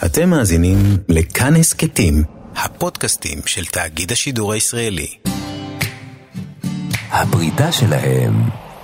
אתם 0.00 0.30
מאזינים 0.30 0.78
לכאן 1.08 1.56
הסכתים, 1.56 2.24
הפודקאסטים 2.56 3.38
של 3.46 3.64
תאגיד 3.64 4.12
השידור 4.12 4.52
הישראלי. 4.52 5.16
הפרידה 7.10 7.72
שלהם 7.72 8.34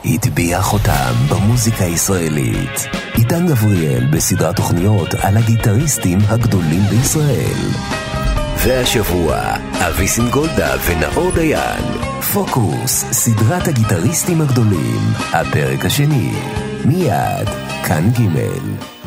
הטביעה 0.05 0.63
חותם 0.63 1.15
במוזיקה 1.31 1.85
הישראלית. 1.85 2.87
עידן 3.15 3.47
גבריאל 3.47 4.07
בסדרת 4.13 4.57
תוכניות 4.57 5.15
על 5.15 5.37
הגיטריסטים 5.37 6.19
הגדולים 6.29 6.83
בישראל. 6.91 7.59
והשבוע, 8.65 9.57
אבי 9.73 10.09
סינגולדה 10.09 10.77
ונאור 10.87 11.31
דיין. 11.35 11.85
פוקוס, 12.33 13.05
סדרת 13.13 13.69
הגיטריסטים 13.69 14.41
הגדולים, 14.41 15.01
הפרק 15.33 15.85
השני. 15.85 16.33
מיד, 16.85 17.49
כאן 17.85 18.11
ג' 18.11 18.98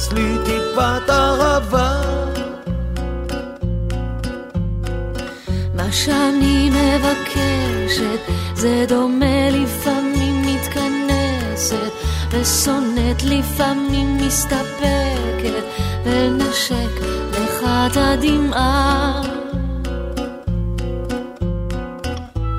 מחפש 0.00 0.12
לי 0.12 0.36
טיפת 0.44 1.10
אהבה. 1.10 2.00
מה 5.74 5.92
שאני 5.92 6.70
מבקשת, 6.70 8.20
זה 8.54 8.84
דומה 8.88 9.50
לפעמים 9.50 10.42
מתכנסת, 10.42 11.92
ושונאת 12.30 13.22
לפעמים 13.22 14.16
מסתפקת, 14.16 15.64
ונשק 16.04 17.00
לך 17.32 17.64
את 17.64 17.96
הדמעה. 17.96 19.22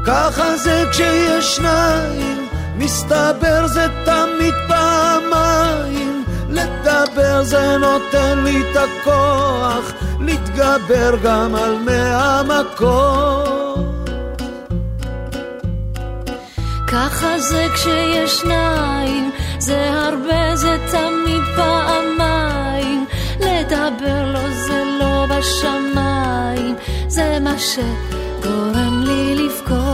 ככה 0.05 0.57
זה 0.57 0.83
כשיש 0.91 1.55
שניים 1.55 2.47
מסתבר 2.77 3.67
זה 3.67 3.87
תמיד 4.05 4.30
לדבר 7.41 7.49
זה 7.49 7.77
נותן 7.77 8.43
לי 8.43 8.61
את 8.61 8.77
הכוח, 8.77 9.93
להתגבר 10.19 11.15
גם 11.23 11.55
על 11.55 11.75
מהמקום. 11.75 13.25
ככה 16.87 17.39
זה 17.39 17.67
כשיש 17.73 18.39
שניים, 18.39 19.31
זה 19.59 19.89
הרבה, 19.91 20.55
זה 20.55 20.77
תמיד 20.91 21.43
פעמיים. 21.55 23.05
לדבר 23.39 24.25
לו 24.33 24.51
זה 24.67 24.83
לא 24.99 25.25
בשמיים, 25.25 26.75
זה 27.07 27.37
מה 27.41 27.55
שגורם 27.59 29.03
לי 29.03 29.35
לבכות. 29.35 29.90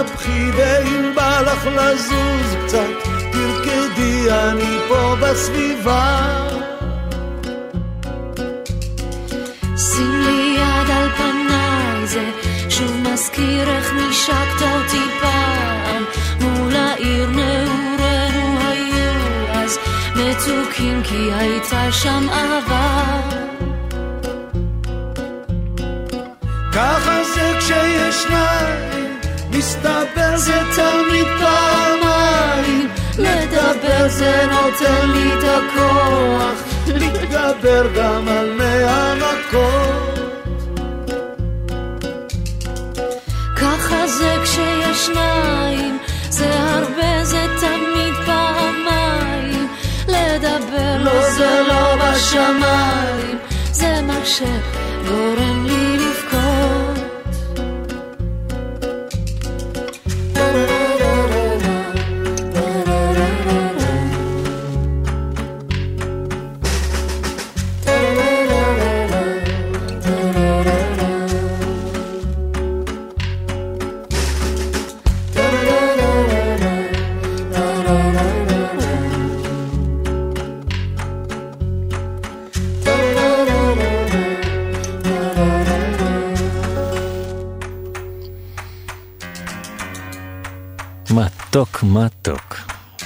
מבכי 0.00 0.50
ואם 0.56 1.14
בא 1.14 1.40
לך 1.40 1.66
לזוז 1.66 2.56
קצת, 2.64 3.08
תרקדי 3.32 4.30
אני 4.30 4.78
פה 4.88 5.16
בסביבה. 5.20 6.30
שים 9.76 10.20
לי 10.20 10.56
יד 10.58 10.90
על 10.90 11.08
פניי, 11.16 12.06
זה 12.06 12.30
שוב 12.68 12.96
מזכיר 13.12 13.68
איך 13.68 13.92
נשקת 13.92 14.62
אותי 14.62 15.04
פעם, 15.20 16.04
מול 16.40 16.76
העיר 16.76 17.30
נעורינו 17.30 18.58
היו 18.60 19.52
אז 19.52 19.78
מתוקים 20.16 21.02
כי 21.04 21.32
הייתה 21.32 21.92
שם 21.92 22.26
אהבה. 22.30 23.20
ככה 26.72 27.24
זה 27.34 27.56
כשיש 27.58 28.22
שניים 28.22 28.93
מסתבר 29.58 30.36
זה 30.36 30.60
תמיד 30.76 31.26
פעמיים, 31.40 32.88
לדבר 33.18 34.08
זה 34.08 34.46
נותן 34.50 35.10
לי 35.10 35.34
את 35.34 35.44
הכוח, 35.44 36.62
להתגבר 36.86 37.86
גם 37.96 38.28
על 38.28 38.52
מהמכות. 38.58 40.18
ככה 43.56 44.06
זה 44.06 44.36
כשיש 44.44 45.06
שניים, 45.06 45.98
זה 46.28 46.50
הרבה 46.54 47.24
זה 47.24 47.46
תמיד 47.60 48.14
פעמיים, 48.26 49.68
לדבר 50.08 50.96
לא 50.98 51.30
זה 51.30 51.62
לא 51.68 51.96
בשמיים, 51.96 53.38
זה 53.72 54.00
מה 54.02 54.18
שגורם 54.24 55.66
לי 55.66 55.83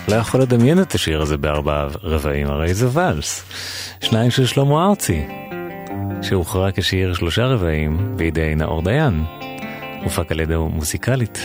לא 0.09 0.15
יכול 0.15 0.43
לדמיין 0.43 0.83
את 0.83 0.95
השיר 0.95 1.23
הזה 1.23 1.37
בארבעה 1.37 1.89
רבעים, 2.03 2.47
הרי 2.47 2.75
זה 2.75 2.89
ואלס. 2.93 3.43
שניים 4.01 4.31
של 4.31 4.47
שלמה 4.47 4.89
ארצי, 4.89 5.27
שהוכרע 6.23 6.69
כשיר 6.75 7.15
שלושה 7.15 7.47
רבעים 7.47 8.17
בידי 8.17 8.55
נאור 8.55 8.83
דיין. 8.83 9.25
הופק 10.03 10.33
על 10.33 10.41
ידו 10.41 10.69
מוזיקלית. 10.69 11.39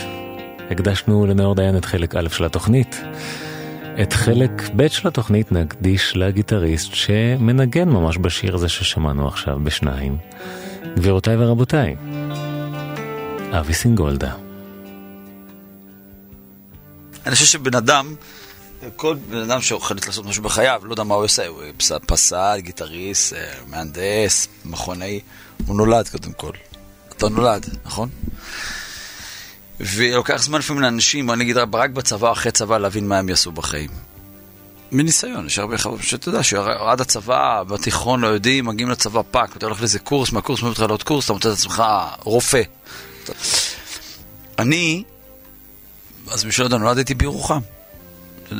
הקדשנו 0.70 1.26
לנאור 1.26 1.54
דיין 1.54 1.76
את 1.76 1.84
חלק 1.84 2.14
א' 2.14 2.28
של 2.28 2.44
התוכנית. 2.44 3.00
את 4.02 4.12
חלק 4.12 4.62
ב' 4.76 4.88
של 4.88 5.08
התוכנית 5.08 5.52
נקדיש 5.52 6.16
לגיטריסט 6.16 6.94
שמנגן 6.94 7.88
ממש 7.88 8.18
בשיר 8.20 8.54
הזה 8.54 8.68
ששמענו 8.68 9.28
עכשיו 9.28 9.58
בשניים. 9.62 10.16
גבירותיי 10.96 11.36
ורבותיי, 11.36 11.96
אבי 13.52 13.74
סינגולדה. 13.74 14.32
אני 17.26 17.34
חושב 17.34 17.46
שבן 17.46 17.74
אדם, 17.74 18.14
כל 18.96 19.16
בן 19.30 19.36
אדם 19.36 19.60
שהולך 19.60 20.06
לעשות 20.06 20.26
משהו 20.26 20.42
בחייו, 20.42 20.80
לא 20.84 20.92
יודע 20.92 21.02
מה 21.02 21.14
הוא 21.14 21.24
עושה, 21.24 21.46
הוא 21.46 21.62
פסל, 22.06 22.56
גיטריסט, 22.58 23.32
אה, 23.32 23.54
מהנדס, 23.66 24.48
מכונאי, 24.64 25.20
הוא 25.66 25.76
נולד 25.76 26.08
קודם 26.08 26.32
כל. 26.32 26.50
אתה 27.08 27.28
נולד, 27.28 27.66
נכון? 27.84 28.08
ולוקח 29.80 30.42
זמן 30.42 30.58
לפעמים 30.58 30.82
לאנשים, 30.82 31.30
אני 31.30 31.44
אגיד 31.44 31.56
רק 31.56 31.90
בצבא, 31.90 32.32
אחרי 32.32 32.52
צבא, 32.52 32.78
להבין 32.78 33.08
מה 33.08 33.18
הם 33.18 33.28
יעשו 33.28 33.52
בחיים. 33.52 33.90
מניסיון, 34.92 35.46
יש 35.46 35.58
הרבה 35.58 35.78
חבר'ה 35.78 36.02
שאתה 36.02 36.28
יודע 36.28 36.42
שעד 36.42 37.00
הצבא, 37.00 37.62
בתיכון 37.62 38.20
לא 38.20 38.26
יודעים, 38.26 38.66
מגיעים 38.66 38.90
לצבא 38.90 39.22
fuck, 39.30 39.56
אתה 39.56 39.66
הולך 39.66 39.80
לאיזה 39.80 39.98
קורס, 39.98 40.32
מהקורס 40.32 40.60
מביא 40.60 40.70
אותך 40.70 40.80
לעוד 40.80 41.02
קורס, 41.02 41.24
אתה 41.24 41.32
מוצא 41.32 41.48
את 41.48 41.54
עצמך 41.54 41.82
רופא. 42.24 42.62
אני 44.58 45.04
אז 46.30 46.44
מי 46.44 46.52
שלא 46.52 46.64
יודע, 46.64 46.76
נולדתי 46.76 47.14
בירוחם. 47.14 47.60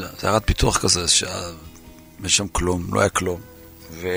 זה 0.00 0.26
עיירת 0.26 0.43
פיתוח 0.44 0.79
כזה, 0.79 1.08
שאין 1.08 2.29
שם 2.29 2.49
כלום, 2.49 2.94
לא 2.94 3.00
היה 3.00 3.08
כלום. 3.08 3.41
ו... 3.91 4.08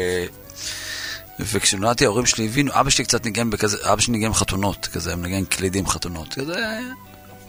וכשנולדתי 1.39 2.05
ההורים 2.05 2.25
שלי 2.25 2.45
הבינו, 2.45 2.71
אבא 2.73 2.89
שלי 2.89 3.03
קצת 3.03 3.25
ניגן 3.25 3.49
בכזה, 3.49 3.77
אבא 3.93 4.01
שלי 4.01 4.13
ניגן 4.13 4.33
חתונות, 4.33 4.85
כזה, 4.85 5.15
מנגן 5.15 5.45
קלידים 5.45 5.87
חתונות, 5.87 6.33
כזה, 6.33 6.79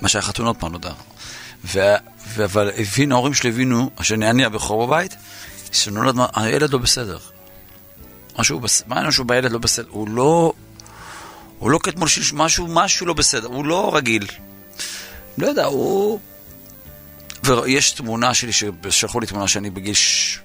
מה 0.00 0.08
שהיה 0.08 0.22
חתונות 0.22 0.56
פעם 0.60 0.72
נודע. 0.72 0.92
ו... 1.64 1.80
ו... 2.28 2.44
אבל 2.44 2.70
הבינו, 2.76 3.14
ההורים 3.14 3.34
שלי 3.34 3.50
הבינו, 3.50 3.90
שאני 4.02 4.44
הבכור 4.44 4.86
בבית, 4.86 5.16
שנולד, 5.72 6.14
הילד 6.34 6.72
לא 6.72 6.78
בסדר. 6.78 7.18
משהו, 8.38 8.60
מה 8.86 8.96
העניין 8.96 9.12
שהוא 9.12 9.26
בילד 9.26 9.52
לא 9.52 9.58
בסדר? 9.58 9.88
הוא 9.90 10.08
לא, 10.08 10.52
הוא 11.58 11.70
לא 11.70 11.78
כתמול 11.82 12.08
שיש 12.08 12.32
משהו, 12.32 12.66
משהו 12.66 13.06
לא 13.06 13.14
בסדר, 13.14 13.46
הוא 13.46 13.64
לא 13.64 13.96
רגיל. 13.96 14.26
לא 15.38 15.46
יודע, 15.46 15.64
הוא... 15.64 16.20
ויש 17.44 17.90
תמונה 17.90 18.34
שלי, 18.34 18.52
ששלחו 18.52 19.20
לי 19.20 19.26
תמונה 19.26 19.48
שאני 19.48 19.70
בגיל 19.70 19.94
ש... 19.94 20.38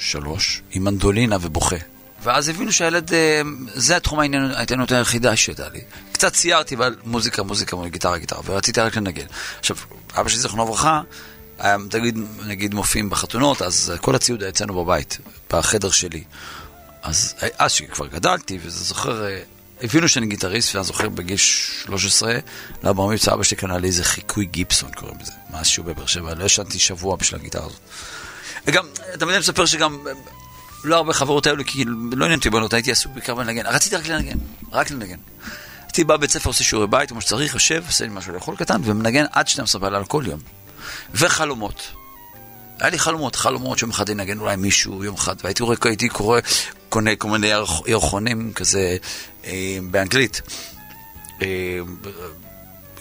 שלוש, 0.00 0.62
עם 0.70 0.84
מנדולינה 0.84 1.36
ובוכה. 1.40 1.76
ואז 2.22 2.48
הבינו 2.48 2.72
שהילד, 2.72 3.12
אה, 3.12 3.42
זה 3.74 3.96
התחום 3.96 4.20
העניינות 4.20 4.92
היחידה 4.92 5.36
שהייתה 5.36 5.68
לי. 5.68 5.80
קצת 6.12 6.32
ציירתי, 6.32 6.74
אבל 6.74 6.96
מוזיקה, 7.04 7.42
מוזיקה, 7.42 7.76
גיטרה, 7.88 8.18
גיטרה, 8.18 8.40
ורציתי 8.44 8.80
רק 8.80 8.96
לנגן. 8.96 9.26
עכשיו, 9.58 9.76
אבא 10.14 10.28
שלי 10.28 10.40
זכרונו 10.40 10.64
לברכה, 10.64 11.02
תגיד, 11.90 12.18
נגיד 12.46 12.74
מופיעים 12.74 13.10
בחתונות, 13.10 13.62
אז 13.62 13.92
כל 14.00 14.14
הציוד 14.14 14.42
היה 14.42 14.50
אצלנו 14.50 14.84
בבית, 14.84 15.18
בחדר 15.50 15.90
שלי. 15.90 16.24
אז 17.02 17.34
אז 17.58 17.72
שכבר 17.72 18.06
גדלתי, 18.06 18.58
וזה 18.62 18.84
זוכר, 18.84 19.26
אה, 19.26 19.38
הבינו 19.82 20.08
שאני 20.08 20.26
גיטריסט, 20.26 20.74
ואני 20.74 20.84
זוכר 20.84 21.08
בגיל 21.08 21.36
13, 21.36 22.38
לבר 22.82 23.06
מבצע 23.06 23.34
אבא 23.34 23.42
שלי 23.42 23.56
קנה 23.56 23.78
לי 23.78 23.88
איזה 23.88 24.04
חיקוי 24.04 24.44
גיפסון, 24.44 24.90
קוראים 24.92 25.16
לזה, 25.22 25.32
מאז 25.50 25.66
שהוא 25.66 25.86
בבאר 25.86 26.06
שבע, 26.06 26.34
לא 26.34 26.44
ישנתי 26.44 26.78
שבוע 26.78 27.16
בשביל 27.16 27.40
הגיטרה 27.40 27.66
הזאת. 27.66 27.80
וגם, 28.66 28.86
תמיד 29.12 29.30
אני 29.30 29.38
מספר 29.38 29.66
שגם, 29.66 29.98
לא 30.84 30.96
הרבה 30.96 31.12
חברות 31.12 31.46
היו 31.46 31.56
לי, 31.56 31.64
כי 31.64 31.84
לא 32.12 32.24
עניין 32.24 32.38
אותי 32.38 32.50
בנות, 32.50 32.72
הייתי 32.72 32.92
עסוק 32.92 33.12
בעיקר 33.12 33.34
בלנגן, 33.34 33.66
רציתי 33.66 33.96
רק 33.96 34.08
לנגן, 34.08 34.38
רק 34.72 34.90
לנגן. 34.90 35.18
הייתי 35.82 36.04
בא 36.04 36.16
בבית 36.16 36.30
ספר, 36.30 36.50
עושה 36.50 36.64
שיעורי 36.64 36.86
בית, 36.86 37.08
כמו 37.08 37.20
שצריך, 37.20 37.54
יושב, 37.54 37.84
עושה 37.86 38.04
לי 38.04 38.10
משהו 38.14 38.32
לאכול 38.32 38.56
קטן, 38.56 38.80
ומנגן 38.84 39.24
עד 39.32 39.48
12 39.48 39.80
בלילה 39.80 40.04
כל 40.04 40.24
יום. 40.26 40.40
וחלומות. 41.14 41.92
היה 42.80 42.90
לי 42.90 42.98
חלומות, 42.98 43.36
חלומות 43.36 43.78
שיום 43.78 43.90
אחד 43.90 44.08
ינגן 44.08 44.38
אולי 44.38 44.56
מישהו, 44.56 45.04
יום 45.04 45.14
אחד, 45.14 45.36
והייתי 45.44 45.62
רואה, 45.62 45.76
הייתי 45.84 46.08
קורא, 46.08 46.40
קונה 46.88 47.16
כל 47.16 47.28
מיני 47.28 47.50
ירחונים 47.86 48.52
כזה 48.52 48.96
באנגלית. 49.90 50.40
אה, 51.42 51.78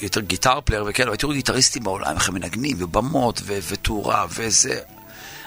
יותר 0.02 0.22
Guitar 0.22 0.62
Player 0.62 0.86
וכאלה, 0.88 1.12
הייתי 1.12 1.26
רואה 1.26 1.38
גיטריסטים 1.38 1.84
בעולם, 1.84 2.16
איך 2.16 2.30
הם 2.30 2.34
מנגנים, 2.36 2.78
ובמות, 2.80 3.42
ותאורה, 3.46 4.26
וזה. 4.30 4.80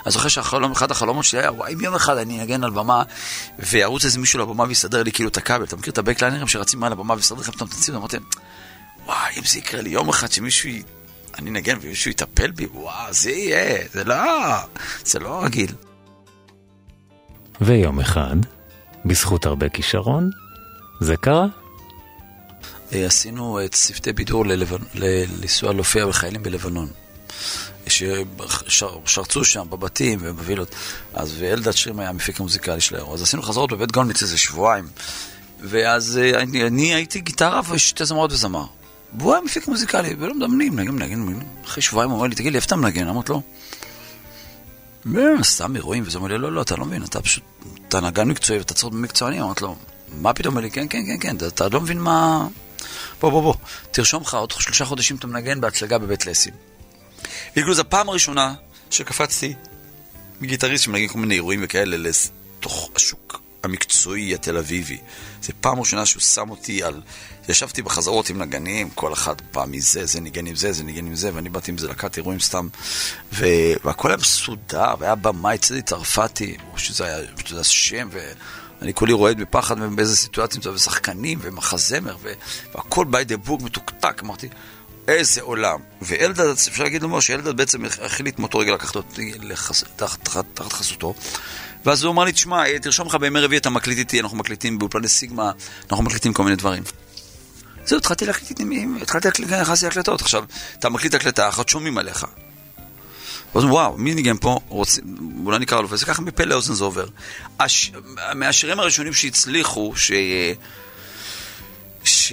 אני 0.06 0.12
זוכר 0.12 0.28
שאחד 0.28 0.90
החלומות 0.90 1.24
שלי 1.24 1.40
היה, 1.40 1.52
וואי, 1.52 1.74
אם 1.74 1.80
יום 1.80 1.94
אחד 1.94 2.16
אני 2.16 2.40
אנגן 2.40 2.64
על 2.64 2.70
במה, 2.70 3.02
וירוץ 3.58 4.04
איזה 4.04 4.18
מישהו 4.18 4.38
לבמה 4.38 4.64
ויסדר 4.68 5.02
לי 5.02 5.12
כאילו 5.12 5.28
את 5.28 5.36
הכבל. 5.36 5.64
אתה 5.64 5.76
מכיר 5.76 5.92
את 5.92 5.98
הבקליינרים 5.98 6.48
שרצים 6.48 6.80
מעל 6.80 6.92
הבמה 6.92 7.14
ויסדר 7.14 7.40
לכם 7.40 7.52
את 7.56 7.60
המתנצים? 7.60 7.94
אמרתי, 7.94 8.16
וואי, 9.06 9.32
אם 9.38 9.42
זה 9.44 9.58
יקרה 9.58 9.82
לי 9.82 9.90
יום 9.90 10.08
אחד 10.08 10.32
שמישהו 10.32 10.70
אני 11.38 11.50
נגן 11.50 11.78
ומישהו 11.80 12.10
יטפל 12.10 12.50
בי, 12.50 12.66
וואו, 12.66 13.12
זה 13.12 13.30
יהיה, 13.30 13.78
זה 13.92 14.04
לא, 14.04 14.16
זה 15.04 15.18
לא 15.18 15.44
רגיל. 15.44 15.72
ויום 17.60 18.00
אחד, 18.00 18.36
בזכות 19.04 19.46
הרבה 19.46 19.68
כישרון, 19.68 20.30
זה 21.02 21.16
קרה. 21.16 21.46
אה, 22.92 23.06
עשינו 23.06 23.58
צוותי 23.70 24.12
בידור 24.12 24.44
לנסוע 24.94 25.72
להופיע 25.72 26.06
בחיילים 26.06 26.42
בלבנון. 26.42 26.88
ששרצו 27.86 29.44
שם 29.44 29.66
בבתים 29.70 30.18
ובווילות, 30.22 30.74
אז 31.14 31.34
ואלדד 31.38 31.70
שרים 31.70 32.00
היה 32.00 32.08
המפיק 32.08 32.40
המוזיקלי 32.40 32.80
של 32.80 32.94
האירוע. 32.94 33.14
אז 33.14 33.22
עשינו 33.22 33.42
חזרות 33.42 33.72
בבית 33.72 33.92
גולמיץ 33.92 34.22
איזה 34.22 34.38
שבועיים. 34.38 34.88
ואז 35.60 36.20
אה, 36.22 36.42
אני, 36.42 36.94
הייתי 36.94 37.20
גיטרה 37.20 37.60
ושתי 37.70 38.04
זמרות 38.04 38.32
וזמר. 38.32 38.64
והוא 39.18 39.32
היה 39.32 39.42
מפיק 39.42 39.68
מוזיקלי, 39.68 40.14
ולא 40.18 40.34
מדמנים, 40.34 40.78
נגן, 40.78 40.98
נגן. 40.98 41.38
אחרי 41.64 41.82
שבועיים 41.82 42.10
הוא 42.10 42.16
אומר 42.16 42.28
לי, 42.28 42.34
תגיד 42.34 42.52
לי, 42.52 42.56
איפה 42.56 42.66
אתה 42.66 42.76
מנגן? 42.76 43.08
אמרתי 43.08 43.32
לו, 43.32 43.42
סתם 45.42 45.76
אירועים, 45.76 46.02
וזה 46.06 46.18
אומר 46.18 46.28
לי, 46.28 46.38
לא, 46.38 46.52
לא, 46.52 46.62
אתה 46.62 46.76
לא 46.76 46.84
מבין, 46.84 47.04
אתה 47.04 47.22
פשוט, 47.22 47.44
אתה 47.88 48.00
נגן 48.00 48.28
מקצועי 48.28 48.58
ואתה 48.58 48.74
צריך 48.74 48.92
במקצועני, 48.92 49.42
אמרתי 49.42 49.64
לו, 49.64 49.76
מה 50.20 50.32
פתאום? 50.32 50.54
אומר 50.54 50.62
לי, 50.62 50.70
כן, 50.70 50.86
כן, 50.90 51.02
כן, 51.06 51.18
כן, 51.20 51.46
אתה 51.46 51.68
לא 51.68 51.80
מבין 51.80 52.00
מה... 52.00 52.46
בוא, 53.20 53.30
בוא, 53.30 53.42
בוא, 53.42 53.54
תרשום 53.90 54.22
לך, 54.22 54.34
עוד 54.34 54.50
שלושה 54.50 54.84
חודשים 54.84 55.16
אתה 55.16 55.26
מנגן 55.26 55.60
בהצגה 55.60 55.98
בבית 55.98 56.26
לסין. 56.26 56.54
כאילו, 57.52 57.74
זו 57.74 57.80
הפעם 57.80 58.08
הראשונה 58.08 58.54
שקפצתי 58.90 59.54
מגיטריסט 60.40 60.84
שמנגן 60.84 61.08
כל 61.08 61.18
מיני 61.18 61.34
אירועים 61.34 61.60
וכאלה 61.62 61.96
לתוך 61.96 62.90
השוק 62.96 63.40
המקצועי 63.62 64.34
התל 64.34 64.56
אביבי. 64.58 64.98
זו 65.42 65.52
פעם 65.60 65.80
ראשונה 65.80 66.06
שהוא 66.06 66.20
שם 66.20 66.50
אותי 66.50 66.82
על... 66.82 67.00
ישבתי 67.48 67.82
בחזרות 67.82 68.30
עם 68.30 68.42
נגנים, 68.42 68.90
כל 68.90 69.12
אחד 69.12 69.34
פעם 69.50 69.72
מזה, 69.72 70.06
זה 70.06 70.20
ניגן 70.20 70.46
עם 70.46 70.56
זה, 70.56 70.72
זה 70.72 70.84
ניגן 70.84 71.06
עם 71.06 71.14
זה, 71.14 71.30
ואני 71.34 71.48
באתי 71.48 71.70
עם 71.70 71.78
זה 71.78 71.88
להקת 71.88 72.16
אירועים 72.16 72.40
סתם. 72.40 72.68
ו... 73.32 73.46
והכל 73.84 74.08
היה 74.08 74.16
מסודר, 74.16 74.94
והיה 74.98 75.14
במאי 75.14 75.58
צדי 75.58 75.82
צרפתי, 75.82 76.56
שזה 76.76 77.04
היה, 77.04 77.18
שזה 77.44 77.64
שם, 77.64 78.08
ואני 78.82 78.94
כולי 78.94 79.12
רועד 79.12 79.40
בפחד 79.40 79.78
באיזה 79.96 80.16
סיטואציה, 80.16 80.72
ושחקנים, 80.72 81.38
ומחזמר. 81.42 82.16
והכל 82.74 83.06
by 83.12 83.28
the 83.28 83.48
book 83.48 83.64
מתוקתק, 83.64 84.22
אמרתי, 84.24 84.48
איזה 85.08 85.42
עולם. 85.42 85.80
ואלדד, 86.02 86.46
אפשר 86.46 86.82
להגיד 86.82 87.02
לו 87.02 87.22
שאלדד 87.22 87.56
בעצם 87.56 87.84
החליט 87.84 88.38
מאותו 88.38 88.58
רגע 88.58 88.72
לקחת 88.72 88.96
אותי 88.96 89.32
תחת 89.96 90.72
חסותו. 90.72 91.14
ואז 91.84 92.04
הוא 92.04 92.12
אמר 92.12 92.24
לי, 92.24 92.32
תשמע, 92.32 92.66
אה, 92.66 92.78
תרשום 92.78 93.06
לך 93.06 93.14
בימי 93.14 93.40
רביעי 93.40 93.58
אתה 93.58 93.70
מקליט 93.70 93.98
איתי, 93.98 94.20
אנחנו 94.20 94.36
מקליטים 94.36 94.78
באולפני 94.78 95.08
סיגמה, 95.08 95.52
אנחנו 95.90 96.04
מקליטים 96.04 96.32
כל 96.32 96.44
מיני 96.44 96.56
דברים. 96.56 96.82
זהו, 97.86 97.98
התחלתי 97.98 98.26
להקליט, 98.26 98.60
התחלתי 99.02 99.28
להקליט, 99.28 99.50
נכנסתי 99.50 99.86
להקלטות. 99.86 100.20
עכשיו, 100.20 100.44
אתה 100.78 100.88
מקליט 100.88 101.14
הקלטה, 101.14 101.48
אחת 101.48 101.68
שומעים 101.68 101.98
עליך. 101.98 102.26
ואז 103.54 103.64
וואו, 103.64 103.98
מי 103.98 104.14
ניגן 104.14 104.36
פה? 104.36 104.58
רוצים, 104.68 105.04
אולי 105.46 105.58
נקרא 105.58 105.80
לו, 105.80 105.90
וזה 105.90 106.06
ככה 106.06 106.22
מפה 106.22 106.44
לאוזן 106.44 106.74
זה 106.74 106.84
עובר. 106.84 107.06
הש... 107.60 107.92
מהשירים 108.34 108.80
הראשונים 108.80 109.12
שהצליחו, 109.12 109.92
ש... 109.96 110.12
ש... 112.04 112.32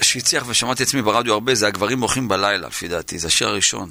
שהצליח 0.00 0.44
ושמעתי 0.46 0.82
עצמי 0.82 1.02
ברדיו 1.02 1.32
הרבה, 1.32 1.54
זה 1.54 1.66
הגברים 1.66 2.00
בוכים 2.00 2.28
בלילה, 2.28 2.68
לפי 2.68 2.88
דעתי, 2.88 3.18
זה 3.18 3.26
השיר 3.26 3.48
הראשון. 3.48 3.90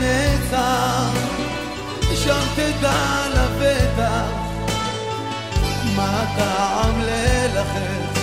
לנצח, 0.00 1.10
שם 2.14 2.40
תדע 2.54 3.26
לבטח, 3.34 4.30
מה 5.96 6.24
טעם 6.36 7.00
ללחץ, 7.00 8.20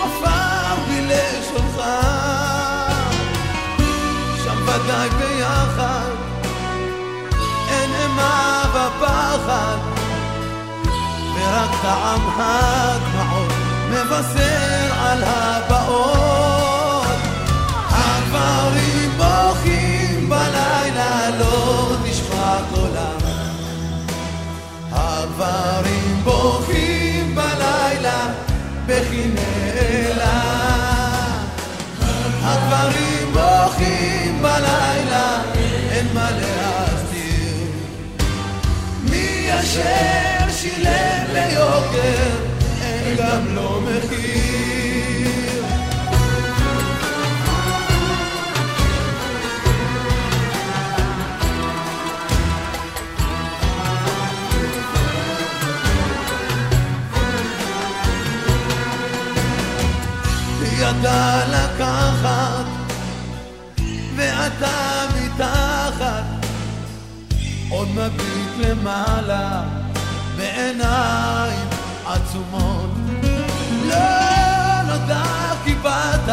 עפר 0.00 0.74
בלשונך. 0.88 1.82
שם 4.44 4.62
ודאי 4.62 5.08
ביחד, 5.08 6.10
אין 7.68 7.90
אימה 8.02 8.62
ופחד, 8.70 9.78
ורק 11.34 11.70
טעם 11.82 12.20
הדמעות 12.36 13.52
מבשר 13.90 14.94
על 15.00 15.24
הבאות. 15.24 16.47
שילם 40.60 41.24
ליוקר, 41.32 42.30
אין 42.82 43.16
גם 43.16 43.54
לו 43.54 43.80
מחיר. 43.80 44.28
ידע 60.78 61.42
לקחת, 61.48 62.64
ואתה 64.16 65.06
מתחת, 65.16 66.24
עוד 67.70 67.88
מביט 67.88 68.66
למעלה, 68.68 69.77
בעיניים 70.58 71.68
עצומות. 72.06 72.90
לא 73.84 74.82
נודע 74.86 75.22
באת, 75.82 76.28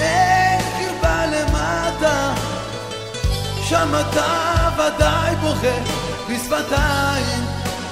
אין 0.00 0.60
קרבה 0.78 1.26
למטה, 1.26 2.34
שם 3.68 3.88
אתה 4.00 4.68
ודאי 4.74 5.36
בוכה, 5.36 5.76
בשפתיים 6.28 7.44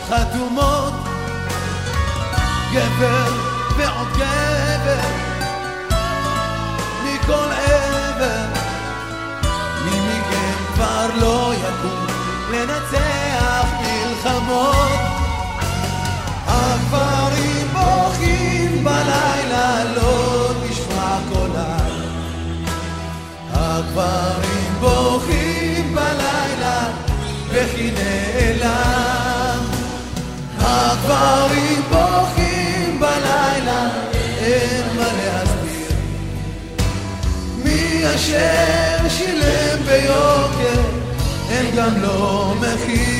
חתומות. 0.09 0.93
גבר 2.73 3.33
ועוד 3.77 4.09
גבר 4.17 5.01
מכל 7.05 7.49
עבר 7.67 8.47
מי 9.85 10.01
מכם 10.01 10.75
כבר 10.75 11.07
לא 11.21 11.53
יקום 11.55 12.08
לנצח 12.51 13.67
מלחמות. 13.81 15.01
הגברים 16.47 17.69
בוכים 17.73 18.85
בלילה 18.85 19.85
לא 19.97 20.51
נשמע 20.65 21.19
קולם 21.33 21.89
הגברים 23.53 24.75
בוכים 24.81 25.95
בלילה 25.95 26.85
וכי 27.53 27.91
נעלם 27.91 29.19
הגברים 30.61 31.83
בוכים 31.91 33.01
בלילה, 33.01 33.89
אין 34.41 34.97
מה 34.97 35.07
להסביר. 35.17 35.97
מי 37.65 38.03
אשר 38.15 39.09
שילם 39.09 39.79
ביוקר, 39.87 40.81
אין 41.59 43.18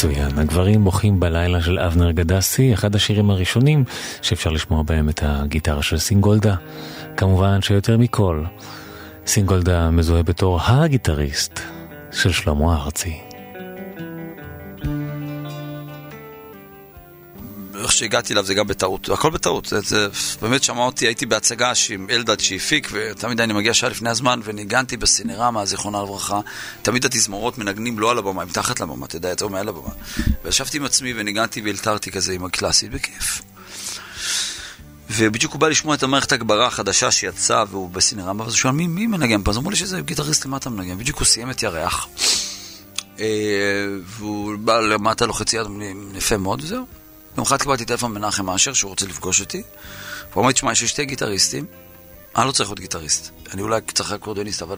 מצוין, 0.00 0.38
הגברים 0.38 0.84
בוכים 0.84 1.20
בלילה 1.20 1.62
של 1.62 1.78
אבנר 1.78 2.10
גדסי, 2.10 2.74
אחד 2.74 2.94
השירים 2.94 3.30
הראשונים 3.30 3.84
שאפשר 4.22 4.50
לשמוע 4.50 4.82
בהם 4.82 5.08
את 5.08 5.20
הגיטרה 5.22 5.82
של 5.82 5.98
סינגולדה. 5.98 6.54
כמובן 7.16 7.62
שיותר 7.62 7.98
מכל, 7.98 8.44
סינגולדה 9.26 9.90
מזוהה 9.90 10.22
בתור 10.22 10.60
הגיטריסט 10.62 11.60
של 12.12 12.32
שלמה 12.32 12.76
ארצי. 12.76 13.29
איך 17.82 17.92
שהגעתי 17.92 18.32
אליו 18.32 18.44
זה 18.44 18.54
גם 18.54 18.66
בטעות, 18.66 19.08
הכל 19.08 19.30
בטעות. 19.30 19.66
זה, 19.66 19.80
זה, 19.80 20.08
באמת 20.42 20.62
שמע 20.62 20.80
אותי, 20.80 21.06
הייתי 21.06 21.26
בהצגה 21.26 21.72
עם 21.90 22.06
אלדד 22.10 22.40
שהפיק, 22.40 22.88
ותמיד 22.92 23.40
אני 23.40 23.52
מגיע 23.52 23.74
שעה 23.74 23.90
לפני 23.90 24.10
הזמן, 24.10 24.40
וניגנתי 24.44 24.96
בסינרמה, 24.96 25.64
זיכרונה 25.64 26.02
לברכה. 26.02 26.40
תמיד 26.82 27.04
התזמורות 27.04 27.58
מנגנים 27.58 27.98
לא 27.98 28.10
על 28.10 28.18
הבמה, 28.18 28.42
הם 28.42 28.48
מתחת 28.48 28.80
לבמה, 28.80 29.06
אתה 29.06 29.16
יודע, 29.16 29.28
יותר 29.28 29.48
מעל 29.48 29.68
הבמה. 29.68 29.90
וישבתי 30.44 30.76
עם 30.76 30.84
עצמי 30.84 31.12
וניגנתי 31.16 31.60
והלתרתי 31.60 32.10
כזה 32.10 32.32
עם 32.32 32.44
הקלאסית, 32.44 32.90
בכיף. 32.90 33.42
ובדיוק 35.10 35.52
הוא 35.52 35.60
בא 35.60 35.68
לשמוע 35.68 35.94
את 35.94 36.02
המערכת 36.02 36.32
הגברה 36.32 36.66
החדשה 36.66 37.10
שיצאה, 37.10 37.64
והוא 37.70 37.90
בסינרמה, 37.90 38.42
ואז 38.42 38.52
הוא 38.52 38.58
שואל, 38.58 38.72
מי, 38.72 38.86
מי 38.86 39.06
מנגן 39.06 39.42
פה? 39.42 39.50
אז 39.50 39.56
אמרו 39.56 39.70
לי 39.70 39.76
שזה 39.76 40.00
גיטריסט, 40.00 40.46
למה 40.46 40.56
אתה 40.56 40.70
מנגן? 40.70 40.98
בדיוק 40.98 41.18
הוא 41.18 41.26
סיים 41.26 41.50
את 41.50 41.62
ירח. 41.62 42.08
אה, 43.20 43.26
והוא 44.04 44.56
בא 44.58 44.80
למטה 44.80 45.26
לוחץ 45.26 45.52
יד, 45.52 45.66
יפה 46.14 46.36
מאוד, 46.36 46.62
וזהו. 46.62 46.99
יום 47.36 47.46
אחד 47.46 47.62
קיבלתי 47.62 47.84
טלפון 47.84 48.12
מנחם 48.12 48.50
אשר 48.50 48.72
שהוא 48.72 48.88
רוצה 48.88 49.06
לפגוש 49.06 49.40
אותי. 49.40 49.62
הוא 50.34 50.42
אמר 50.42 50.52
תשמע, 50.52 50.72
יש 50.72 50.82
לי 50.82 50.88
שתי 50.88 51.04
גיטריסטים, 51.04 51.66
אני 52.36 52.46
לא 52.46 52.52
צריך 52.52 52.68
להיות 52.68 52.80
גיטריסט. 52.80 53.30
אני 53.52 53.62
אולי 53.62 53.80
צריך 53.94 54.12
אקורדיוניסט, 54.12 54.62
אבל... 54.62 54.76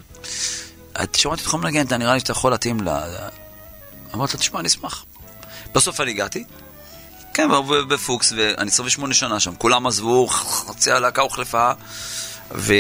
שמעתי 1.16 1.42
אותך 1.42 1.54
מנגן, 1.54 1.87
אתה 1.87 1.97
נראה 1.97 2.14
לי 2.14 2.21
שאתה 2.21 2.32
יכול 2.32 2.50
להתאים 2.50 2.80
ל... 2.80 2.88
אמרתי 4.14 4.32
לו, 4.32 4.38
תשמע, 4.38 4.61
אני 4.61 4.68
אשמח. 4.68 5.04
בסוף 5.75 6.00
אני 6.00 6.11
הגעתי, 6.11 6.44
כן, 7.35 7.49
בפוקס, 7.88 8.32
ואני 8.37 8.71
28 8.71 9.14
שנה 9.14 9.40
שם, 9.40 9.54
כולם 9.59 9.87
עזבו, 9.87 10.26
חצי 10.28 10.90
הלהקה 10.90 11.23
הוחלפה, 11.23 11.73
ו... 12.54 12.75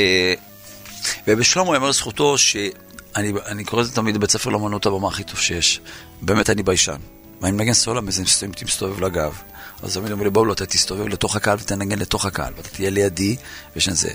ובשלמה 1.26 1.74
יאמר 1.74 1.88
לזכותו 1.88 2.38
שאני 2.38 3.32
אני 3.46 3.64
קורא 3.64 3.82
לזה 3.82 3.94
תמיד 3.94 4.16
בית 4.16 4.30
ספר 4.30 4.50
לאמנות 4.50 4.86
הבמה 4.86 5.08
הכי 5.08 5.24
טוב 5.24 5.38
שיש. 5.38 5.80
באמת 6.20 6.50
אני 6.50 6.62
ביישן. 6.62 6.96
ואני 7.40 7.52
מנגן 7.52 7.72
סולו, 7.72 8.00
וזה 8.06 8.22
מסתובב 8.64 9.04
לגב. 9.04 9.42
אז 9.82 9.94
תמיד 9.94 10.12
אומרים 10.12 10.26
לי, 10.26 10.30
בואו 10.30 10.44
לא, 10.44 10.52
אתה 10.52 10.66
תסתובב 10.66 11.08
לתוך 11.08 11.36
הקהל 11.36 11.58
ותנגן 11.60 11.98
לתוך 11.98 12.24
הקהל, 12.24 12.52
ואתה 12.56 12.68
תהיה 12.68 12.90
לידי, 12.90 13.36
את 13.76 13.96
זה. 13.96 14.10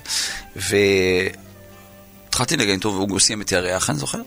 התחלתי 2.27 2.57
לנגן 2.57 2.73
איתו 2.73 2.93
והוא 2.93 3.19
סיים 3.19 3.41
את 3.41 3.51
ירח, 3.51 3.89
אני 3.89 3.97
זוכר, 3.97 4.21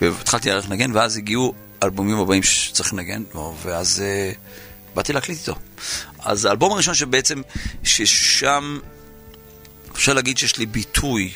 והתחלתי 0.00 0.48
ירח 0.48 0.68
לנגן, 0.68 0.96
ואז 0.96 1.16
הגיעו 1.16 1.54
אלבומים 1.82 2.18
הבאים 2.18 2.42
שצריך 2.42 2.92
לנגן, 2.92 3.22
ואז 3.62 4.02
uh, 4.02 4.36
באתי 4.94 5.12
להקליט 5.12 5.38
איתו. 5.38 5.54
אז 6.18 6.44
האלבום 6.44 6.72
הראשון 6.72 6.94
שבעצם, 6.94 7.42
ששם 7.82 8.78
אפשר 9.92 10.12
להגיד 10.12 10.38
שיש 10.38 10.58
לי 10.58 10.66
ביטוי, 10.66 11.32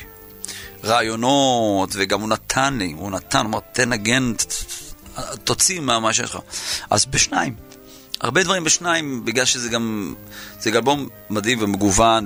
רעיונות, 0.83 1.89
וגם 1.93 2.21
הוא 2.21 2.29
נתן 2.29 2.77
לי, 2.77 2.93
הוא 2.97 3.11
נתן, 3.11 3.39
הוא 3.39 3.45
אמר, 3.45 3.59
תנגן, 3.71 4.33
תוציא 5.43 5.79
מה 5.79 6.13
שיש 6.13 6.29
לך. 6.29 6.39
אז 6.89 7.05
בשניים. 7.05 7.70
הרבה 8.21 8.43
דברים 8.43 8.63
בשניים, 8.63 9.25
בגלל 9.25 9.45
שזה 9.45 9.69
גם, 9.69 10.13
זה 10.59 10.69
אלבום 10.69 11.07
מדהים 11.29 11.57
ומגוון, 11.61 12.25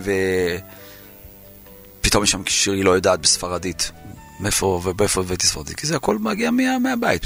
ופתאום 2.01 2.23
יש 2.23 2.31
שם 2.31 2.41
שיר 2.47 2.73
היא 2.73 2.85
לא 2.85 2.91
יודעת 2.91 3.21
בספרדית. 3.21 3.91
מאיפה 4.39 4.81
ובאיפה 4.83 5.21
הבאתי 5.21 5.47
ספרדית? 5.47 5.75
כי 5.79 5.87
זה 5.87 5.95
הכל 5.95 6.17
מגיע 6.17 6.51
מה, 6.51 6.79
מהבית. 6.79 7.25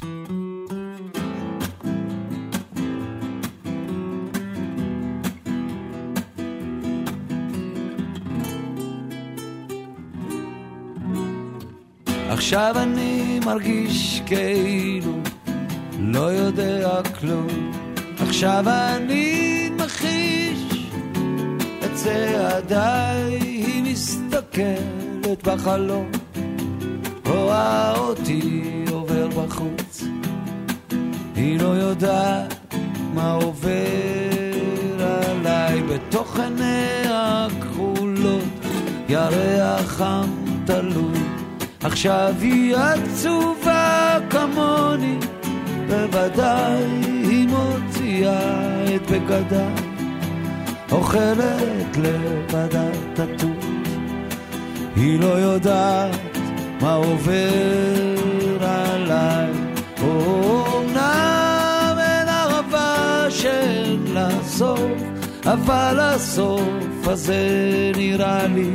עכשיו 12.30 12.76
אני 12.78 13.40
מרגיש 13.46 14.22
כאילו 14.26 15.22
לא 16.00 16.32
יודע 16.32 17.02
כלום 17.20 17.89
עכשיו 18.30 18.64
אני 18.70 19.70
מכחיש 19.76 20.92
את 21.86 21.94
צעדיי, 21.94 23.40
היא 23.40 23.84
מסתכלת 23.84 25.48
בחלום, 25.48 26.12
רואה 27.26 27.98
אותי 27.98 28.86
עובר 28.92 29.28
בחוץ, 29.28 30.04
היא 31.36 31.60
לא 31.62 31.68
יודעת 31.68 32.76
מה 33.14 33.32
עובר 33.32 33.70
עליי. 35.00 35.82
בתוך 35.82 36.40
עיניה 36.40 37.48
הכחולות, 37.48 38.44
ירח 39.10 39.82
חם 39.82 40.30
תלוי, 40.66 41.20
עכשיו 41.84 42.34
היא 42.42 42.76
עצובה 42.76 44.18
כמוני 44.30 45.18
בוודאי 45.88 46.84
היא 47.30 47.48
מוציאה 48.10 48.96
את 48.96 49.12
בגדה, 49.12 49.68
אוכלת 50.92 51.98
לבדה 51.98 52.88
תטוף. 53.14 53.66
היא 54.96 55.20
לא 55.20 55.26
יודעת 55.26 56.38
מה 56.82 56.94
עובר 56.94 58.62
עליי, 58.62 59.52
אומנם 60.02 61.96
אין 62.00 62.28
ערבה 62.28 63.26
שאין 63.30 64.04
לה 64.14 64.30
סוף, 64.44 65.02
אבל 65.46 66.00
הסוף 66.00 67.08
הזה 67.08 67.92
נראה 67.96 68.48
לי 68.48 68.72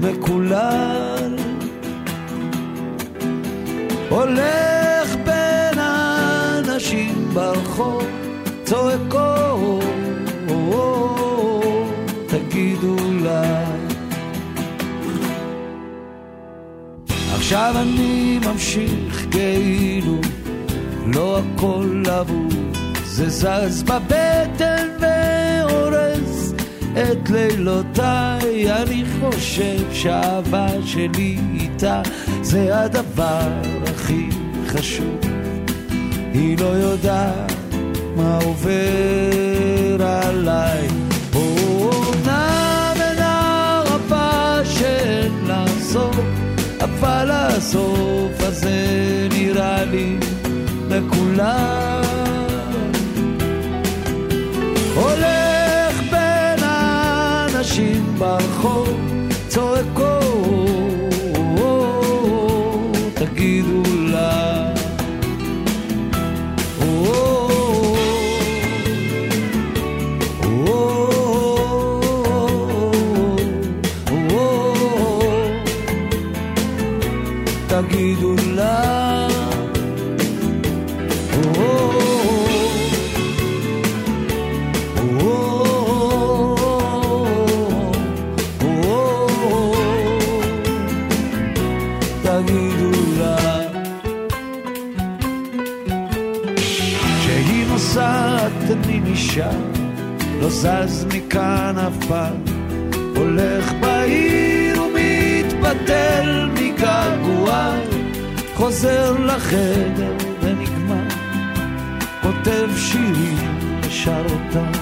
מקולל. 0.00 1.36
הולך 4.10 5.16
נשים 6.66 7.28
ברחוב 7.34 8.19
צועקות, 8.70 9.84
תגידו 12.26 12.96
לה. 13.22 13.64
עכשיו 17.34 17.74
אני 17.76 18.38
ממשיך 18.46 19.26
כאילו 19.30 20.16
לא 21.06 21.38
הכל 21.38 22.02
אבוד, 22.20 22.76
זה 23.04 23.28
זז 23.28 23.82
בבטן 23.82 24.88
והורס 25.00 26.52
את 26.92 27.30
לילותיי, 27.30 28.72
אני 28.72 29.04
חושב 29.20 29.92
שהאהבה 29.92 30.68
שלי 30.84 31.38
איתה 31.60 32.02
זה 32.42 32.80
הדבר 32.80 33.48
הכי 33.86 34.28
חשוב. 34.66 35.20
היא 36.32 36.58
לא 36.58 36.66
יודעת 36.66 37.49
מה 38.20 38.38
עובר 38.44 40.06
עליי. 40.06 40.88
אומנם 41.34 42.94
אין 43.00 43.18
הרבה 43.22 44.60
שאין 44.64 45.32
לה 45.46 45.64
סוף, 45.80 46.16
אבל 46.80 47.30
הסוף 47.30 48.32
הזה 48.40 48.86
נראה 49.32 49.84
לי 49.84 50.16
מכולם. 50.88 52.19
זז 100.60 101.06
מכאן 101.14 101.74
אף 101.78 102.06
פעם, 102.08 102.44
הולך 103.16 103.72
בעיר 103.80 104.82
ומתבטל 104.82 106.48
מגעגועי, 106.54 107.80
חוזר 108.54 109.12
לחדר 109.18 110.16
ונגמר, 110.40 111.08
כותב 112.22 112.68
שירים 112.76 113.58
ושר 113.82 114.24
אותם, 114.24 114.72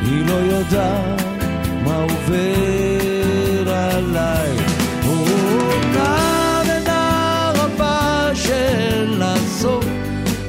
היא 0.00 0.26
לא 0.26 0.56
יודעת 0.56 1.22
מה 1.84 1.96
עובר 1.96 3.72
עליי. 3.74 4.72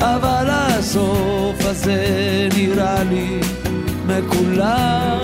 אבל 0.04 0.50
הסוף 0.50 1.66
הזה 1.66 2.48
נראה 2.56 3.04
לי 3.04 3.40
מכולם. 4.18 5.20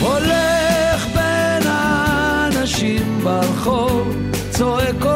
הולך 0.00 1.06
בין 1.14 1.62
האנשים 1.66 3.20
ברחוב, 3.24 4.16
צועקו, 4.50 5.15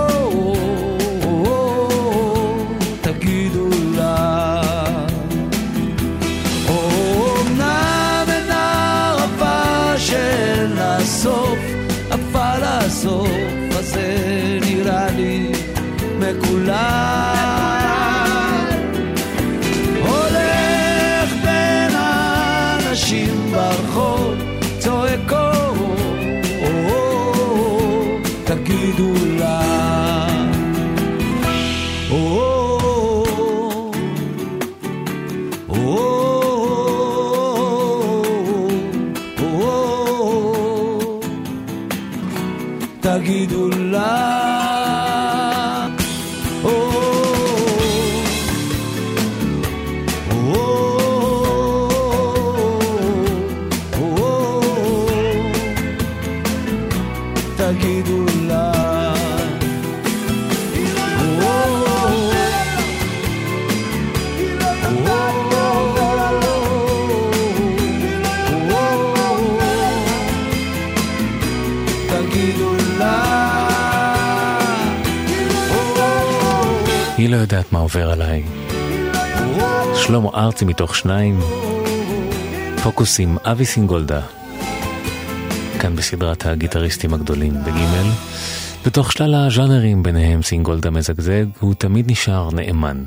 יודעת 77.52 77.72
מה 77.72 77.78
עובר 77.78 78.10
עליי. 78.10 78.42
שלמה 79.96 80.28
ארצי 80.34 80.64
מתוך 80.64 80.96
שניים. 80.96 81.40
פוקוסים 82.82 83.38
אבי 83.44 83.66
סינגולדה. 83.66 84.20
כאן 85.80 85.96
בסדרת 85.96 86.46
הגיטריסטים 86.46 87.14
הגדולים 87.14 87.52
בגימל. 87.64 88.10
בתוך 88.86 89.12
שלל 89.12 89.34
הז'אנרים 89.34 90.02
ביניהם 90.02 90.42
סינגולדה 90.42 90.90
מזגזג, 90.90 91.44
הוא 91.60 91.74
תמיד 91.74 92.10
נשאר 92.10 92.50
נאמן 92.50 93.04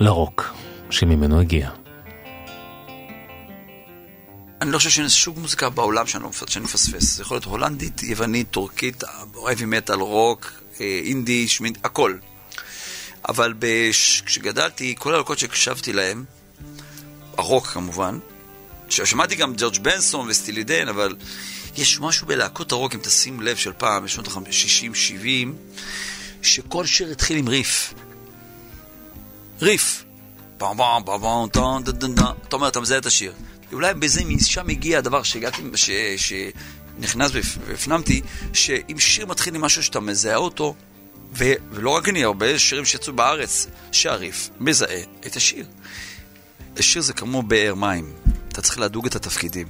לרוק 0.00 0.54
שממנו 0.90 1.40
הגיע. 1.40 1.70
אני 4.60 4.70
לא 4.72 4.78
חושב 4.78 4.90
שאין 4.90 5.08
שום 5.08 5.34
מוזיקה 5.38 5.70
בעולם 5.70 6.06
שאני, 6.06 6.22
לא 6.24 6.30
שאני 6.46 6.64
מפספס. 6.64 7.16
זה 7.16 7.22
יכול 7.22 7.34
להיות 7.34 7.44
הולנדית, 7.44 8.02
יוונית, 8.02 8.50
טורקית, 8.50 9.02
אוהבי 9.34 9.64
מטאל, 9.64 10.00
רוק, 10.00 10.52
אה, 10.80 11.00
אינדי, 11.04 11.48
שמיד, 11.48 11.78
הכל. 11.84 12.14
אבל 13.28 13.54
בש... 13.58 14.22
כשגדלתי, 14.26 14.94
כל 14.98 15.14
הלקות 15.14 15.38
שהקשבתי 15.38 15.92
להם, 15.92 16.24
הרוק 17.36 17.66
כמובן, 17.66 18.18
שמעתי 18.88 19.34
גם 19.34 19.54
ג'ורג' 19.56 19.78
בנסון 19.82 20.28
וסטילי 20.28 20.64
דיין, 20.64 20.88
אבל 20.88 21.16
יש 21.76 22.00
משהו 22.00 22.26
בלהקות 22.26 22.72
הרוק, 22.72 22.94
אם 22.94 23.00
תשים 23.02 23.40
לב, 23.40 23.56
של 23.56 23.72
פעם, 23.72 24.04
בשנות 24.04 24.28
ה-60-70, 24.28 25.48
שכל 26.42 26.86
שיר 26.86 27.10
התחיל 27.10 27.36
עם 27.36 27.48
ריף. 27.48 27.94
ריף. 29.62 30.04
אתה 30.56 30.64
אומר, 32.52 32.68
אתה 32.68 32.80
מזהה 32.80 32.98
את 32.98 33.06
השיר. 33.06 33.32
אולי 33.72 33.94
בזה, 33.94 34.24
משם 34.24 34.68
הגיע 34.68 34.98
הדבר 34.98 35.22
שהגעתי, 35.22 35.62
שנכנס 36.16 37.30
והפנמתי, 37.66 38.22
שאם 38.52 38.98
שיר 38.98 39.26
מתחיל 39.26 39.54
עם 39.54 39.60
משהו 39.60 39.82
שאתה 39.82 40.00
מזהה 40.00 40.36
אותו, 40.36 40.74
ו, 41.36 41.52
ולא 41.70 41.90
רק 41.90 42.08
אני, 42.08 42.24
הרבה 42.24 42.58
שירים 42.58 42.84
שיצאו 42.84 43.12
בארץ, 43.12 43.66
שהריף 43.92 44.50
מזהה 44.60 45.00
את 45.26 45.36
השיר. 45.36 45.66
השיר 46.76 47.02
זה 47.02 47.12
כמו 47.12 47.42
באר 47.42 47.74
מים, 47.74 48.12
אתה 48.48 48.62
צריך 48.62 48.78
לדוג 48.78 49.06
את 49.06 49.16
התפקידים. 49.16 49.66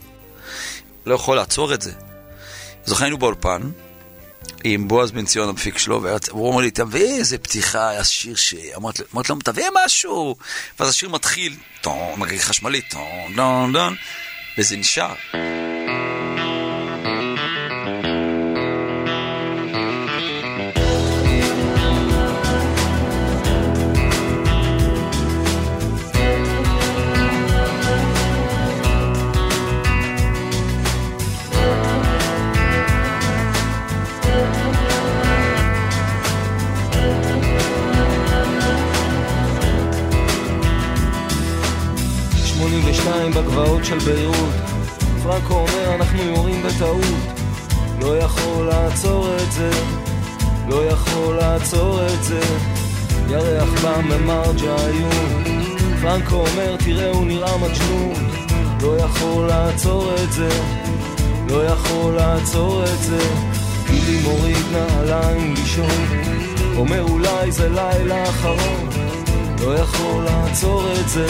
לא 1.07 1.15
יכול 1.15 1.37
לעצור 1.37 1.75
את 1.75 1.83
זה. 1.83 1.93
זוכר 2.85 3.05
היינו 3.05 3.19
באולפן, 3.19 3.63
עם 4.65 4.89
בועז 4.89 5.11
בן 5.11 5.25
ציון 5.25 5.49
המפיק 5.49 5.79
שלו, 5.79 6.03
והוא 6.03 6.49
אומר 6.49 6.63
לי, 6.63 6.71
תביא 6.71 7.15
איזה 7.19 7.39
פתיחה, 7.39 7.89
היה 7.89 8.05
שיר 8.05 8.37
שאמרת 8.37 9.01
לו, 9.31 9.37
תביא 9.45 9.65
משהו. 9.85 10.37
ואז 10.79 10.89
השיר 10.89 11.09
מתחיל, 11.09 11.57
טון, 11.81 12.21
חשמלי, 12.39 12.81
טון, 12.83 13.33
טון, 13.37 13.73
טון, 13.73 13.97
וזה 14.59 14.77
נשאר. 14.77 15.15
82 43.25 43.31
בגבעות 43.33 43.85
של 43.85 43.99
ביירות. 43.99 44.55
פרנקו 45.23 45.55
אומר 45.55 45.95
אנחנו 45.95 46.23
יורים 46.23 46.63
בטעות. 46.63 47.41
לא 48.01 48.19
יכול 48.19 48.67
לעצור 48.67 49.29
את 49.37 49.53
זה. 49.53 49.71
לא 50.69 50.85
יכול 50.85 51.37
לעצור 51.37 52.07
את 52.07 52.25
זה. 52.25 52.41
ירח 53.29 53.83
בא 53.83 54.01
ממרג'ה 54.01 54.77
עיון 54.87 55.45
פרנקו 56.01 56.37
אומר 56.37 56.77
תראה 56.77 57.11
הוא 57.11 57.27
נראה 57.27 57.59
מג'נון. 57.59 58.31
לא 58.83 58.97
יכול 58.97 59.47
לעצור 59.47 60.15
את 60.25 60.33
זה. 60.33 60.49
לא 61.49 61.65
יכול 61.65 62.15
לעצור 62.15 62.85
את 62.85 63.03
זה. 63.03 63.21
גילי 63.91 64.21
מוריד 64.23 64.67
נעליים 64.73 65.55
לישון. 65.55 66.07
אומר 66.77 67.03
אולי 67.03 67.53
זה 67.53 67.69
לילה 67.69 68.29
אחרון. 68.29 68.89
לא 69.61 69.75
יכול 69.75 70.25
לעצור 70.25 70.87
את 71.01 71.09
זה 71.09 71.27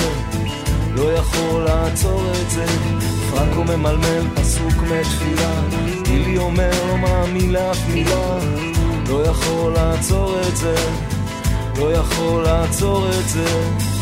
לא 0.96 1.12
יכול 1.12 1.64
לעצור 1.64 2.22
את 2.42 2.50
זה. 2.50 2.66
פרנקו 3.30 3.64
ממלמל 3.64 4.28
פסוק 4.34 4.72
מתפילה. 4.72 5.60
גילי 6.02 6.38
אומר 6.38 6.70
לא 6.88 6.98
מאמין 6.98 7.52
לאף 7.52 7.88
מילה. 7.92 8.38
לא 9.08 9.26
יכול 9.26 9.72
לעצור 9.72 10.40
את 10.48 10.56
זה. 10.56 10.74
לא 11.78 11.92
יכול 11.92 12.42
לעצור 12.42 13.08
את 13.08 13.28
זה 13.28 13.93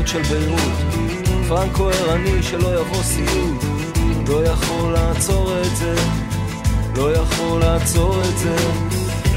בגבעות 0.00 0.08
של 0.08 0.22
ביירות. 0.22 0.72
פרנקו 1.48 1.88
ערני 1.88 2.42
שלא 2.42 2.80
יבוא 2.80 3.02
סיוט 3.02 3.64
לא 4.28 4.44
יכול 4.44 4.92
לעצור 4.92 5.52
את 5.60 5.76
זה. 5.76 5.94
לא 6.96 7.12
יכול 7.12 7.60
לעצור 7.60 8.20
את 8.20 8.38
זה. 8.38 8.56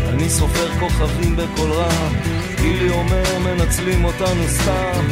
אני 0.09 0.29
סופר 0.29 0.79
כוכבים 0.79 1.35
בקול 1.35 1.71
רם. 1.71 2.13
גילי 2.61 2.89
אומר 2.89 3.39
מנצלים 3.39 4.05
אותנו 4.05 4.43
סתם. 4.47 5.07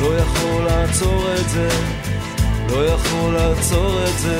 לא 0.00 0.18
יכול 0.18 0.64
לעצור 0.64 1.24
את 1.40 1.48
זה. 1.48 1.68
לא 2.68 2.86
יכול 2.86 3.32
לעצור 3.32 4.04
את 4.04 4.18
זה 4.18 4.38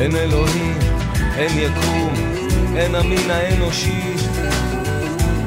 אין 0.00 0.16
אלוהים, 0.16 0.78
אין 1.36 1.58
יקום, 1.58 2.14
אין 2.76 2.94
המין 2.94 3.30
האנושי, 3.30 4.14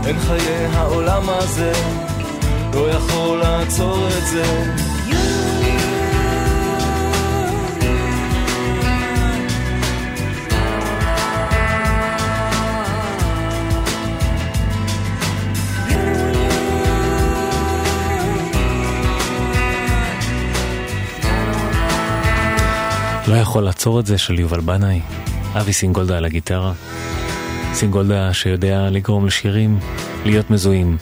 אין 0.06 0.20
חיי 0.20 0.66
העולם 0.66 1.24
הזה, 1.30 1.72
לא 2.74 2.90
יכול 2.92 3.38
לעצור 3.38 4.08
את 4.08 4.28
זה. 4.28 4.89
לא 23.30 23.36
יכול 23.36 23.64
לעצור 23.64 24.00
את 24.00 24.06
זה 24.06 24.18
של 24.18 24.40
יובל 24.40 24.60
בנאי, 24.60 25.02
אבי 25.62 25.74
סינגולדה 25.74 26.18
על 26.18 26.26
הגיטרה. 26.26 26.74
סינגולדה 27.74 28.34
שיודע 28.34 28.90
לגרום 28.90 29.26
לשירים 29.28 29.80
להיות 30.26 30.50
מזוהים 30.50 30.98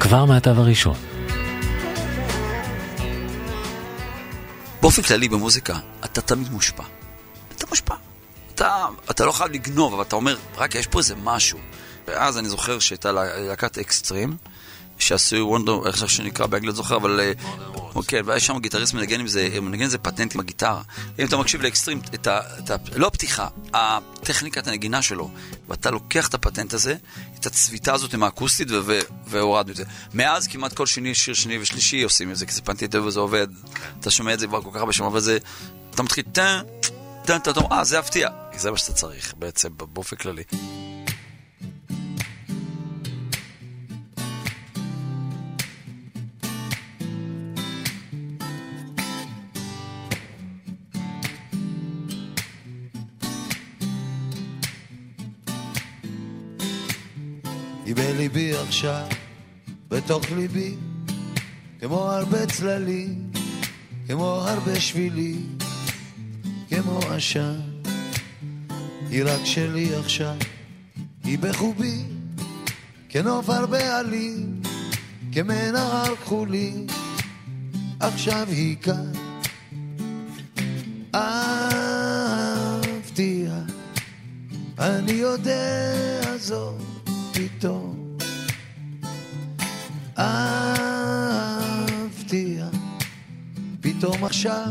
כבר 0.00 0.24
מהתו 0.24 0.50
הראשון. 0.50 0.96
באופן 4.82 5.02
כללי 5.02 5.28
במוזיקה, 5.28 5.78
אתה 6.04 6.20
תמיד 6.20 6.52
מושפע. 6.52 6.82
אתה 7.56 7.66
מושפע. 7.70 7.94
אתה, 8.54 8.86
אתה 9.10 9.24
לא 9.24 9.32
חייב 9.32 9.52
לגנוב, 9.52 9.94
אבל 9.94 10.02
אתה 10.02 10.16
אומר, 10.16 10.36
רק 10.56 10.74
יש 10.74 10.86
פה 10.86 10.98
איזה 10.98 11.14
משהו. 11.24 11.58
ואז 12.08 12.38
אני 12.38 12.48
זוכר 12.48 12.78
שהייתה 12.78 13.12
להקת 13.12 13.78
אקסטרים, 13.78 14.36
שעשו 14.98 15.36
וונדו, 15.36 15.86
איך 15.86 16.08
שנקרא 16.10 16.46
באנגלית 16.46 16.74
זוכר, 16.74 16.96
אבל... 16.96 17.20
כן, 18.02 18.22
והיה 18.24 18.40
שם 18.40 18.58
גיטריסט 18.58 18.94
מנגן 18.94 19.20
עם 19.20 19.28
זה, 19.28 19.48
מנגן 19.62 19.84
איזה 19.84 19.98
פטנט 19.98 20.34
עם 20.34 20.40
הגיטרה. 20.40 20.82
אם 21.18 21.26
אתה 21.26 21.36
מקשיב 21.36 21.62
לאקסטרים, 21.62 22.00
את 22.14 22.26
ה, 22.26 22.40
את 22.58 22.70
ה, 22.70 22.76
לא 22.94 23.06
הפתיחה, 23.06 23.48
הטכניקת 23.74 24.66
הנגינה 24.66 25.02
שלו, 25.02 25.30
ואתה 25.68 25.90
לוקח 25.90 26.28
את 26.28 26.34
הפטנט 26.34 26.72
הזה, 26.72 26.94
את 27.40 27.46
הצביטה 27.46 27.94
הזאת 27.94 28.14
עם 28.14 28.22
האקוסטית, 28.22 28.68
והורדנו 29.26 29.72
את 29.72 29.76
זה. 29.76 29.84
מאז 30.14 30.46
כמעט 30.46 30.72
כל 30.72 30.86
שני, 30.86 31.14
שיר 31.14 31.34
שני 31.34 31.58
ושלישי 31.58 32.02
עושים 32.02 32.30
את 32.30 32.36
זה, 32.36 32.46
כי 32.46 32.52
זה 32.52 32.62
פנטי 32.62 32.88
טוב 32.88 33.06
וזה 33.06 33.20
עובד. 33.20 33.48
אתה 34.00 34.10
שומע 34.10 34.34
את 34.34 34.38
זה 34.38 34.46
כבר 34.46 34.62
כל 34.62 34.70
כך 34.72 34.80
הרבה 34.80 34.92
שנים, 34.92 35.10
אבל 35.10 35.20
זה... 35.20 35.38
אתה 35.90 36.02
מתחיל 36.02 36.24
טן, 36.32 36.60
טן, 37.24 37.38
טן, 37.38 37.50
אה, 37.72 37.84
זה 37.84 37.98
הפתיע. 37.98 38.28
זה 38.56 38.70
מה 38.70 38.78
שאתה 38.78 38.92
צריך 38.92 39.34
בעצם, 39.38 39.68
באופן 39.76 40.16
כללי. 40.16 40.42
עכשיו, 58.66 59.06
בתוך 59.88 60.30
ליבי, 60.30 60.74
כמו 61.80 62.00
הרבה 62.00 62.46
צללים, 62.46 63.30
כמו 64.06 64.24
הרבה 64.24 64.80
שבילים, 64.80 65.58
כמו 66.68 66.98
עשן. 66.98 67.60
היא 69.10 69.24
רק 69.24 69.44
שלי 69.44 69.94
עכשיו, 69.94 70.36
היא 71.24 71.38
בחובי, 71.38 72.02
כנוף 73.08 73.50
הרבה 73.50 73.98
עלים, 73.98 74.60
כמנהר 75.32 76.16
כחולי, 76.16 76.86
עכשיו 78.00 78.46
היא 78.48 78.76
כאן. 78.76 79.12
אהבתיה, 81.14 82.54
אני 84.78 85.12
יודע 85.12 85.92
זאת. 86.38 86.96
פתאום 87.36 87.95
אהבתי, 90.18 91.78
פתאום 93.80 94.24
עכשיו, 94.24 94.68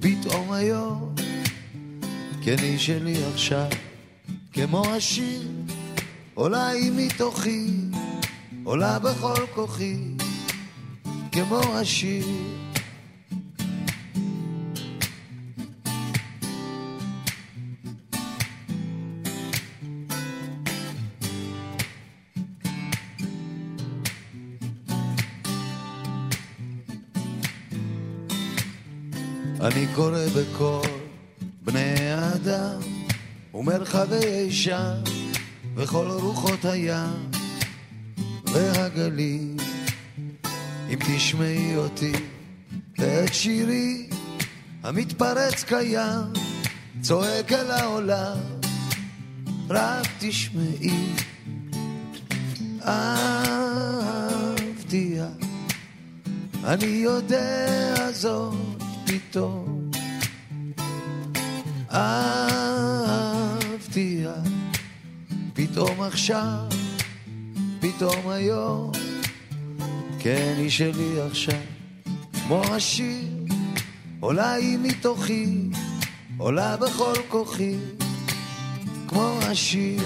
פתאום 0.00 0.52
היום, 0.52 1.14
כן 2.42 2.56
היא 2.58 2.78
שלי 2.78 3.24
עכשיו, 3.34 3.68
כמו 4.52 4.86
השיר, 4.86 5.48
עולה 6.34 6.68
היא 6.68 6.92
מתוכי, 6.96 7.66
עולה 8.64 8.98
בכל 8.98 9.46
כוחי, 9.54 9.96
כמו 11.32 11.60
השיר. 11.74 12.26
אני 29.74 29.86
קורא 29.94 30.26
בכל 30.36 30.88
בני 31.62 32.10
האדם 32.10 32.80
ומרחבי 33.54 34.52
שם 34.52 34.94
וכל 35.74 36.06
רוחות 36.10 36.64
הים 36.64 37.30
והגליל. 38.46 39.56
אם 40.90 40.98
תשמעי 40.98 41.76
אותי 41.76 42.12
ואת 42.98 43.34
שירי 43.34 44.08
המתפרץ 44.82 45.64
קיים 45.64 46.32
צועק 47.00 47.52
אל 47.52 47.70
העולם 47.70 48.38
רק 49.70 50.06
תשמעי. 50.18 51.06
אהבתיה 52.86 54.18
אני 56.64 56.86
יודע 56.86 58.12
זאת 58.12 58.54
פתאום 59.06 59.63
אהבתי 61.94 63.84
פתאום 65.52 66.00
עכשיו, 66.00 66.68
פתאום 67.80 68.28
היום, 68.28 68.92
כן 70.18 70.54
היא 70.58 70.70
שלי 70.70 71.20
עכשיו, 71.30 71.60
כמו 72.46 72.62
השיר, 72.64 73.28
עולה 74.20 74.52
היא 74.52 74.78
מתוכי, 74.82 75.68
עולה 76.38 76.76
בכל 76.76 77.14
כוחי, 77.28 77.74
כמו 79.08 79.38
השיר. 79.42 80.02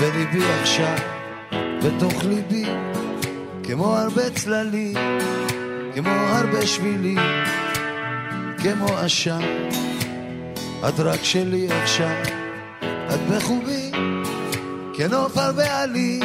בליבי 0.00 0.44
עכשיו, 0.62 0.96
בתוך 1.84 2.24
ליבי, 2.24 2.64
כמו 3.62 3.96
הרבה 3.96 4.30
צללים, 4.30 4.94
כמו 5.94 6.10
הרבה 6.10 6.66
שבילים, 6.66 7.18
כמו 8.62 8.86
עשן. 8.98 9.40
את 10.88 11.00
רק 11.00 11.24
שלי 11.24 11.68
עכשיו, 11.82 12.22
את 13.14 13.20
בחובי, 13.30 13.90
כנוף 14.94 15.36
הרבה 15.36 15.82
עלים, 15.82 16.22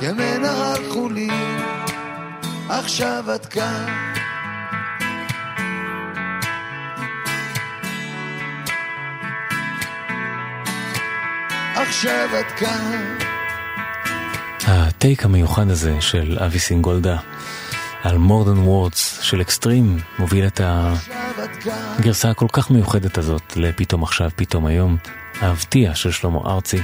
כמנהר 0.00 0.92
חולי, 0.92 1.28
עכשיו 2.68 3.24
את 3.34 3.46
כאן. 3.46 4.07
את 12.06 12.52
כאן. 12.56 13.18
ה 14.66 14.78
take 14.78 15.24
המיוחד 15.24 15.70
הזה 15.70 16.00
של 16.00 16.38
אבי 16.44 16.58
סינגולדה 16.58 17.16
על 18.02 18.18
More 18.18 18.38
Than 18.38 18.58
Words 18.58 19.20
של 19.22 19.40
אקסטרים 19.40 19.98
מוביל 20.18 20.46
את 20.46 20.60
הגרסה 21.98 22.30
הכל 22.30 22.46
כך 22.52 22.70
מיוחדת 22.70 23.18
הזאת 23.18 23.56
לפתאום 23.56 24.02
עכשיו, 24.02 24.30
פתאום 24.36 24.66
היום, 24.66 24.96
האבטיח 25.40 25.96
של 25.96 26.10
שלמה 26.10 26.38
ארצי. 26.46 26.82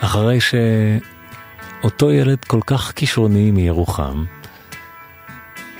אחרי 0.00 0.38
שאותו 0.40 2.12
ילד 2.12 2.44
כל 2.44 2.60
כך 2.66 2.92
כישרוני 2.96 3.50
מירוחם 3.50 4.24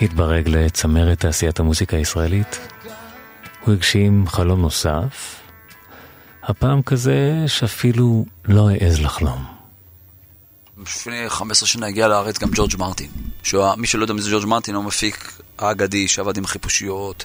התברג 0.02 0.48
לצמרת 0.48 1.20
תעשיית 1.20 1.60
המוזיקה 1.60 1.96
הישראלית, 1.96 2.60
הוא 3.64 3.74
הגשים 3.74 4.28
חלום 4.28 4.60
נוסף, 4.60 5.40
הפעם 6.42 6.82
כזה 6.82 7.44
שאפילו 7.46 8.24
לא 8.44 8.70
העז 8.70 9.00
לחלום. 9.00 9.44
לפני 10.82 11.30
15 11.30 11.66
שנה 11.66 11.86
הגיע 11.86 12.08
לארץ 12.08 12.38
גם 12.38 12.48
ג'ורג' 12.52 12.76
מרטין. 12.78 13.10
שמי 13.42 13.86
שלא 13.86 14.02
יודע 14.02 14.14
מי 14.14 14.22
זה 14.22 14.30
ג'ורג' 14.30 14.44
מרטין, 14.44 14.74
הוא 14.74 14.84
מפיק 14.84 15.32
האגדי 15.58 16.08
שעבד 16.08 16.36
עם 16.36 16.44
החיפושיות, 16.44 17.24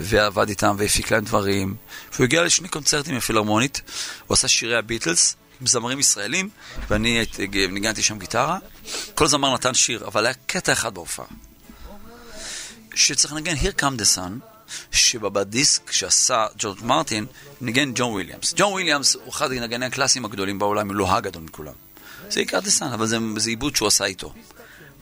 ועבד 0.00 0.48
איתם 0.48 0.76
והפיק 0.78 1.12
להם 1.12 1.24
דברים. 1.24 1.76
והוא 2.12 2.24
הגיע 2.24 2.44
לשני 2.44 2.68
קונצרטים 2.68 3.16
בפילהרמונית, 3.16 3.82
הוא 4.26 4.34
עשה 4.34 4.48
שירי 4.48 4.76
הביטלס, 4.76 5.36
זמרים 5.64 6.00
ישראלים, 6.00 6.48
ואני 6.90 7.24
ניגנתי 7.70 8.02
שם 8.02 8.18
גיטרה. 8.18 8.58
כל 9.14 9.26
זמר 9.26 9.54
נתן 9.54 9.74
שיר, 9.74 10.06
אבל 10.06 10.26
היה 10.26 10.34
קטע 10.46 10.72
אחד 10.72 10.94
בהופעה. 10.94 11.26
שצריך 12.94 13.32
לנגן 13.32 13.54
Here 13.56 13.80
Come 13.80 14.00
the 14.00 14.16
Sun, 14.16 14.57
שבדיסק 14.92 15.92
שעשה 15.92 16.46
ג'ורג' 16.58 16.84
מרטין, 16.84 17.26
ניגן 17.60 17.90
ג'ון 17.94 18.12
וויליאמס. 18.12 18.54
ג'ון 18.56 18.72
וויליאמס 18.72 19.14
הוא 19.14 19.30
אחד 19.30 19.52
הנגני 19.52 19.86
הקלאסיים 19.86 20.24
הגדולים 20.24 20.58
בעולם, 20.58 20.90
אם 20.90 20.96
לא 20.96 21.12
הגדול 21.12 21.42
מכולם. 21.42 21.72
זה 22.30 22.40
Here 22.40 22.50
Come 22.50 22.60
the 22.60 22.70
Sun, 22.70 22.92
אבל 22.92 23.06
זה, 23.06 23.18
זה 23.36 23.50
עיבוד 23.50 23.76
שהוא 23.76 23.88
עשה 23.88 24.04
איתו. 24.04 24.34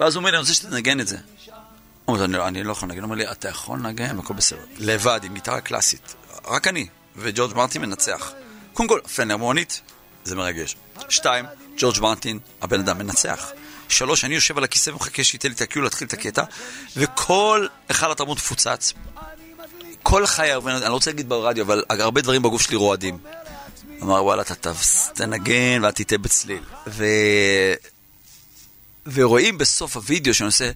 ואז 0.01 0.15
הוא 0.15 0.21
אומר 0.21 0.31
לי, 0.31 0.37
אני 0.37 0.41
רוצה 0.41 0.55
שתנגן 0.55 1.01
את 1.01 1.09
זה. 1.09 1.17
הוא 2.05 2.17
אומר, 2.17 2.25
אני, 2.25 2.59
אני 2.59 2.63
לא 2.63 2.73
יכול 2.73 2.89
לנגן, 2.89 3.01
הוא 3.01 3.05
אומר 3.05 3.17
לי, 3.17 3.31
אתה 3.31 3.49
יכול 3.49 3.79
לנגן, 3.79 4.19
הכל 4.19 4.35
בסדר. 4.35 4.59
לבד, 4.79 5.21
עם 5.25 5.35
גיטרה 5.35 5.61
קלאסית. 5.61 6.15
רק 6.45 6.69
אני, 6.69 6.87
וג'ורג' 7.17 7.57
מרטין 7.57 7.83
מנצח. 7.83 8.33
קודם 8.73 8.89
כל, 8.89 9.01
פילהרמונית, 9.15 9.81
זה 10.25 10.37
מרגש. 10.37 10.77
שתיים, 11.09 11.45
ג'ורג' 11.79 12.01
מרטין, 12.01 12.39
הבן 12.63 12.81
אדם 12.81 12.99
מנצח. 12.99 13.51
שלוש, 13.89 14.25
אני 14.25 14.35
יושב 14.35 14.59
על 14.59 14.65
הכיסא 14.65 14.91
ומחכה 14.91 15.25
שייתן 15.25 15.49
לי 15.49 15.55
את 15.55 15.61
הקיו 15.61 15.83
להתחיל 15.83 16.09
את 16.09 16.13
הקטע, 16.13 16.43
וכל 16.97 17.67
היכל 17.89 18.13
התרבות 18.13 18.39
מפוצץ. 18.39 18.93
כל 20.09 20.27
חיי, 20.27 20.55
אני 20.55 20.83
לא 20.85 20.93
רוצה 20.95 21.11
להגיד 21.11 21.29
ברדיו, 21.29 21.65
אבל 21.65 21.85
הרבה 21.89 22.21
דברים 22.21 22.43
בגוף 22.43 22.63
שלי 22.63 22.77
רועדים. 22.77 23.19
אמר, 24.03 24.25
וואלה, 24.25 24.43
אתה 24.43 24.73
תנגן 25.15 25.83
ואל 25.83 25.91
תטעה 25.91 26.19
בצליל. 26.19 26.63
ו... 26.87 27.05
ורואים 29.13 29.59
בסוף 29.59 29.97
הוידאו 29.97 30.35
שאני 30.35 30.47
עושה... 30.47 30.71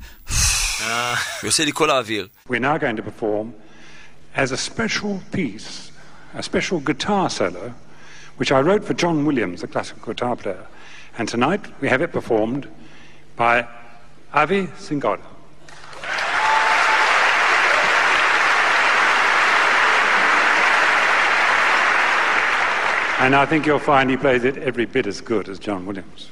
ועושה 1.42 1.64
לי 1.64 1.72
כל 1.74 1.90
האוויר. 1.90 2.28
We're 2.48 2.52
now 2.52 2.78
going 2.78 2.96
to 2.96 3.02
perform 3.02 3.52
as 4.36 4.52
a 4.52 4.56
special 4.56 5.20
piece, 5.32 5.92
a 6.34 6.42
special 6.42 6.80
guitar 6.80 7.30
solo, 7.30 7.72
which 8.38 8.50
I 8.52 8.60
wrote 8.60 8.84
for 8.84 8.94
John 8.94 9.24
Williams, 9.26 9.60
the 9.60 9.68
classical 9.68 10.12
guitar 10.12 10.34
player. 10.36 10.66
And 11.18 11.28
tonight 11.28 11.62
we 11.80 11.88
have 11.88 12.02
it 12.02 12.10
performed 12.12 12.64
by 13.36 13.54
Avi 14.34 14.62
Singoda. 14.86 15.29
And 23.20 23.36
I 23.36 23.44
think 23.44 23.66
you'll 23.66 23.78
find 23.78 24.08
he 24.08 24.16
plays 24.16 24.44
it 24.44 24.56
every 24.56 24.86
bit 24.86 25.06
as 25.06 25.20
good 25.20 25.50
as 25.50 25.58
John 25.58 25.84
Williams. 25.84 26.30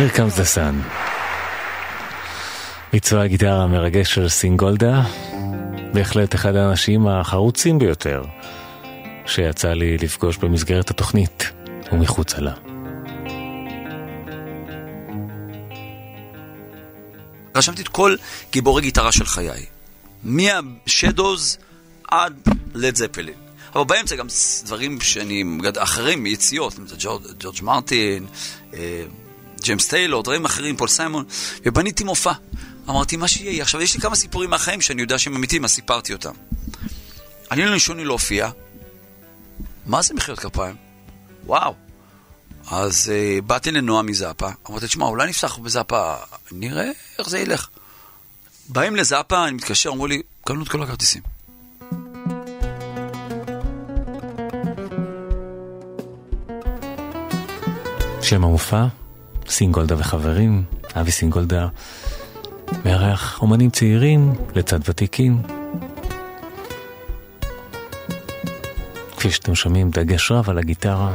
Here 0.00 0.16
comes 0.16 0.36
the 0.40 0.56
sun. 0.56 0.92
ביצוע 2.92 3.22
הגיטרה 3.22 3.62
המרגש 3.62 4.14
של 4.14 4.28
סינגולדה, 4.28 5.02
בהחלט 5.94 6.34
אחד 6.34 6.56
האנשים 6.56 7.08
החרוצים 7.08 7.78
ביותר 7.78 8.22
שיצא 9.26 9.72
לי 9.72 9.98
לפגוש 9.98 10.36
במסגרת 10.36 10.90
התוכנית 10.90 11.50
ומחוצה 11.92 12.40
לה. 12.40 12.54
רשמתי 17.56 17.82
את 17.82 17.88
כל 17.88 18.16
גיבורי 18.52 18.82
גיטרה 18.82 19.12
של 19.12 19.24
חיי, 19.24 19.66
מהשדוז 20.24 21.58
עד 22.10 22.48
לד 22.74 22.96
זפלין. 22.96 23.34
אבל 23.74 23.84
באמצע 23.84 24.16
גם 24.16 24.26
דברים 24.64 25.00
שאני, 25.00 25.44
אחרים, 25.78 26.22
מיציאות, 26.22 26.74
ג'ורג', 27.38 27.62
מרטין, 27.62 28.26
אה, 28.74 29.04
ג'יימס 29.64 29.88
טיילור, 29.88 30.22
דברים 30.22 30.44
אחרים, 30.44 30.76
פול 30.76 30.88
סיימון, 30.88 31.24
ובניתי 31.66 32.04
מופע. 32.04 32.32
אמרתי, 32.88 33.16
מה 33.16 33.28
שיהיה. 33.28 33.62
עכשיו, 33.62 33.82
יש 33.82 33.94
לי 33.94 34.00
כמה 34.00 34.16
סיפורים 34.16 34.50
מהחיים 34.50 34.80
שאני 34.80 35.02
יודע 35.02 35.18
שהם 35.18 35.36
אמיתיים, 35.36 35.64
אז 35.64 35.70
סיפרתי 35.70 36.12
אותם. 36.12 36.32
אני 37.50 37.64
לא 37.64 37.74
נשוני 37.74 38.04
להופיע. 38.04 38.50
מה 39.86 40.02
זה 40.02 40.14
מחיאות 40.14 40.38
כפיים? 40.38 40.76
וואו. 41.46 41.74
אז 42.70 43.12
uh, 43.12 43.42
באתי 43.42 43.70
לנועה 43.70 44.02
מזאפה, 44.02 44.48
אמרתי, 44.70 44.86
תשמע, 44.86 45.06
אולי 45.06 45.28
נפתח 45.28 45.58
בזאפה, 45.58 46.14
נראה 46.52 46.90
איך 47.18 47.28
זה 47.28 47.38
ילך. 47.38 47.68
באים 48.68 48.96
לזאפה, 48.96 49.44
אני 49.44 49.52
מתקשר, 49.52 49.90
אמרו 49.90 50.06
לי, 50.06 50.22
קנו 50.44 50.62
את 50.62 50.68
כל 50.68 50.82
הכרטיסים. 50.82 51.22
שם 58.22 58.44
המופע, 58.44 58.86
סינגולדה 59.50 59.94
וחברים, 59.98 60.62
אבי 60.94 61.10
סינגולדה 61.10 61.68
מארח 62.84 63.42
אומנים 63.42 63.70
צעירים 63.70 64.34
לצד 64.54 64.78
ותיקים. 64.88 65.42
כפי 69.16 69.30
שאתם 69.30 69.54
שומעים, 69.54 69.90
דגש 69.90 70.32
רב 70.32 70.50
על 70.50 70.58
הגיטרה. 70.58 71.12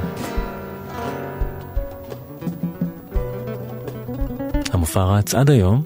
המופע 4.74 5.04
רץ 5.04 5.36
עד 5.36 5.50
היום, 5.50 5.84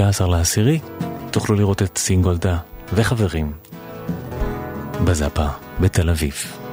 ב-19 0.00 0.26
לעשירי 0.26 0.78
תוכלו 1.30 1.56
לראות 1.56 1.82
את 1.82 1.98
סינגולדה 1.98 2.58
וחברים 2.92 3.52
בזאפה 5.04 5.46
בתל 5.80 6.10
אביב. 6.10 6.63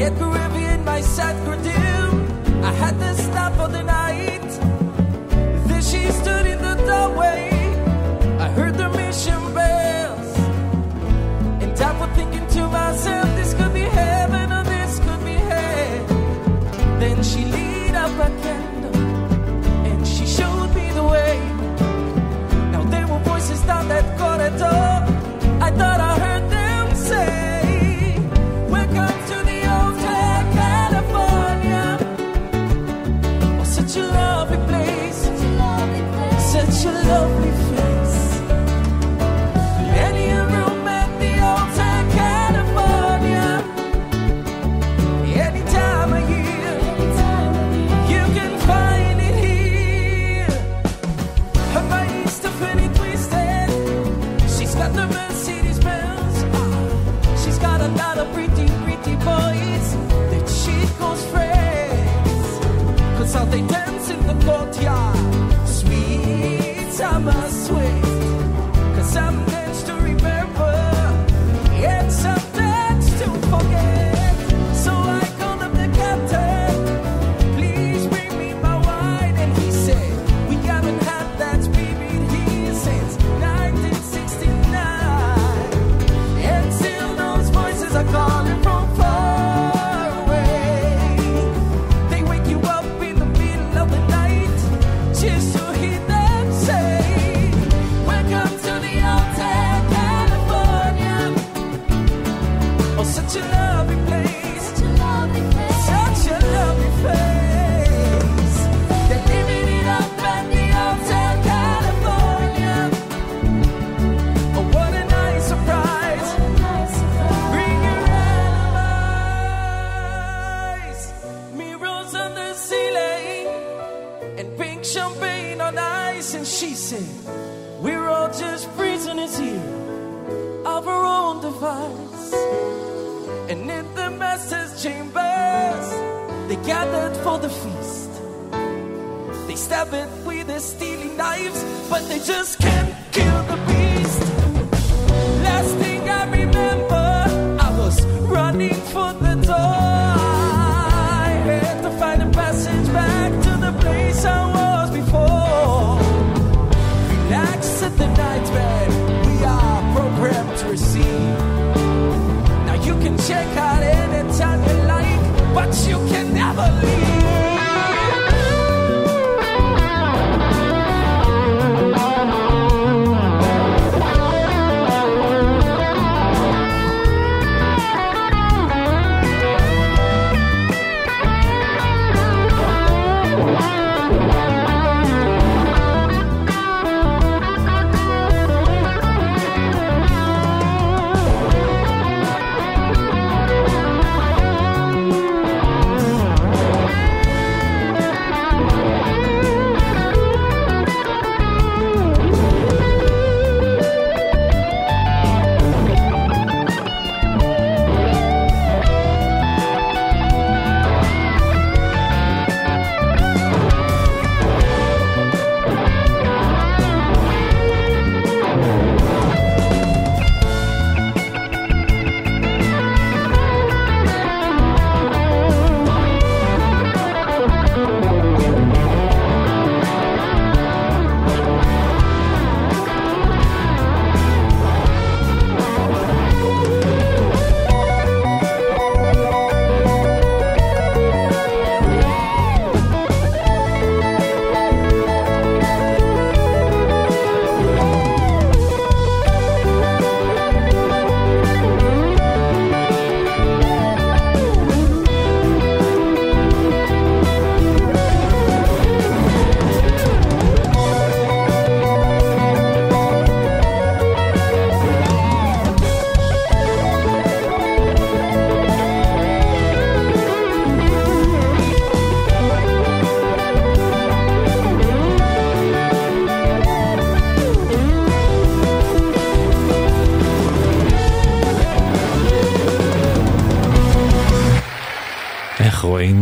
Yet 0.00 0.16
Caribbean, 0.16 0.82
my 0.82 1.02
sad 1.02 1.36
cordial, 1.44 2.64
I 2.64 2.72
had 2.72 2.98
to 3.00 3.14
stop 3.22 3.52
for 3.52 3.68
the 3.68 3.82
night. 3.82 4.48
Then 5.68 5.82
she 5.82 6.10
stood 6.10 6.46
in 6.46 6.56
the 6.62 6.74
doorway. 6.88 7.50
I 8.38 8.48
heard 8.48 8.78
the 8.78 8.88
mission 8.88 9.52
bells, 9.52 10.38
and 11.62 11.78
I 11.78 12.00
was 12.00 12.16
thinking 12.16 12.46
to 12.46 12.66
myself. 12.68 13.19
selflessly 37.10 37.69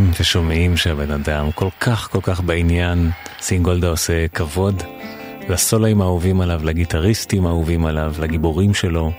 רואים 0.09 0.21
ושומעים 0.21 0.77
שהבן 0.77 1.11
אדם 1.11 1.51
כל 1.51 1.69
כך 1.79 2.09
כל 2.11 2.19
כך 2.21 2.41
בעניין, 2.41 3.09
סינגולדה 3.39 3.87
עושה 3.87 4.27
כבוד 4.27 4.83
לסולואים 5.49 6.01
האהובים 6.01 6.41
עליו, 6.41 6.61
לגיטריסטים 6.63 7.45
האהובים 7.45 7.85
עליו, 7.85 8.15
לגיבורים 8.19 8.73
שלו. 8.73 9.11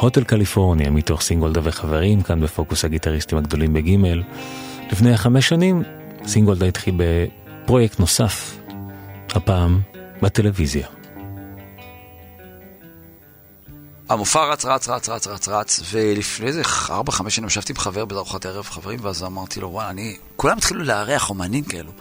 הוטל 0.00 0.24
קליפורניה 0.24 0.90
מתוך 0.90 1.20
סינגולדה 1.20 1.60
וחברים, 1.64 2.22
כאן 2.22 2.40
בפוקוס 2.40 2.84
הגיטריסטים 2.84 3.38
הגדולים 3.38 3.72
בגימל. 3.72 4.22
לפני 4.92 5.16
חמש 5.16 5.48
שנים 5.48 5.82
סינגולדה 6.26 6.66
התחיל 6.66 6.94
בפרויקט 6.96 8.00
נוסף, 8.00 8.58
הפעם 9.34 9.80
בטלוויזיה. 10.22 10.93
המופע 14.08 14.44
רץ, 14.44 14.64
רץ, 14.64 14.88
רץ, 14.88 15.08
רץ, 15.08 15.26
רץ, 15.26 15.48
רץ, 15.48 15.80
ולפני 15.90 16.46
איזה 16.46 16.62
ארבע, 16.90 17.12
חמש 17.12 17.36
שנים 17.36 17.48
ישבתי 17.48 17.72
עם 17.72 17.78
חבר 17.78 18.04
בארוחת 18.04 18.46
ערב 18.46 18.64
חברים, 18.64 18.98
ואז 19.02 19.22
אמרתי 19.22 19.60
לו, 19.60 19.70
וואלה, 19.70 19.90
אני... 19.90 20.16
כולם 20.36 20.58
התחילו 20.58 20.84
לארח 20.84 21.30
אומנים 21.30 21.64
כאלו. 21.64 21.92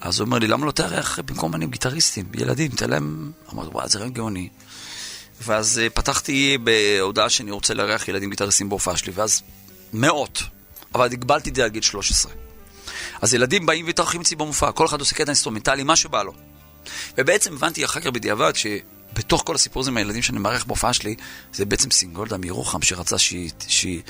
אז 0.00 0.20
הוא 0.20 0.26
אומר 0.26 0.38
לי, 0.38 0.46
למה 0.46 0.66
לא 0.66 0.70
תארח 0.72 1.18
במקום 1.18 1.52
אומנים 1.52 1.70
גיטריסטים, 1.70 2.26
ילדים, 2.34 2.70
תן 2.70 2.90
להם... 2.90 3.32
אמרתי, 3.52 3.70
וואלה, 3.70 3.88
זה 3.88 3.98
רעיון 3.98 4.12
גאוני. 4.12 4.48
ואז 5.42 5.80
אה, 5.86 5.90
פתחתי 5.94 6.58
בהודעה 6.58 7.30
שאני 7.30 7.50
רוצה 7.50 7.74
לארח 7.74 8.08
ילדים 8.08 8.30
גיטריסטים 8.30 8.68
בהופעה 8.68 8.96
שלי, 8.96 9.12
ואז 9.14 9.42
מאות, 9.92 10.42
אבל 10.94 11.04
הגבלתי 11.04 11.50
את 11.50 11.54
זה 11.54 11.64
על 11.64 11.70
גיל 11.70 11.82
13. 11.82 12.32
אז 13.22 13.34
ילדים 13.34 13.66
באים 13.66 13.84
ומתארחים 13.84 14.20
אצלי 14.20 14.36
במופע, 14.36 14.72
כל 14.72 14.86
אחד 14.86 15.00
עושה 15.00 15.14
קטע 15.14 15.24
אינסטרומנטלי, 15.24 15.82
מה 15.82 15.96
שבא 15.96 16.22
לו. 16.22 16.32
ובעצם 17.18 17.54
הבנתי 17.54 17.84
אחר 17.84 18.00
כך 18.00 18.06
בדיעבד 18.06 18.56
שבתוך 19.12 19.42
כל 19.46 19.54
הסיפור 19.54 19.80
הזה 19.80 19.90
עם 19.90 19.96
הילדים 19.96 20.22
שאני 20.22 20.38
מארח 20.38 20.64
בהופעה 20.64 20.92
שלי, 20.92 21.14
זה 21.54 21.64
בעצם 21.64 21.90
סינגולדה 21.90 22.36
מירוחם 22.36 22.82
שרצה 22.82 23.18
שהיא... 23.18 23.50
שהיא 23.68 24.02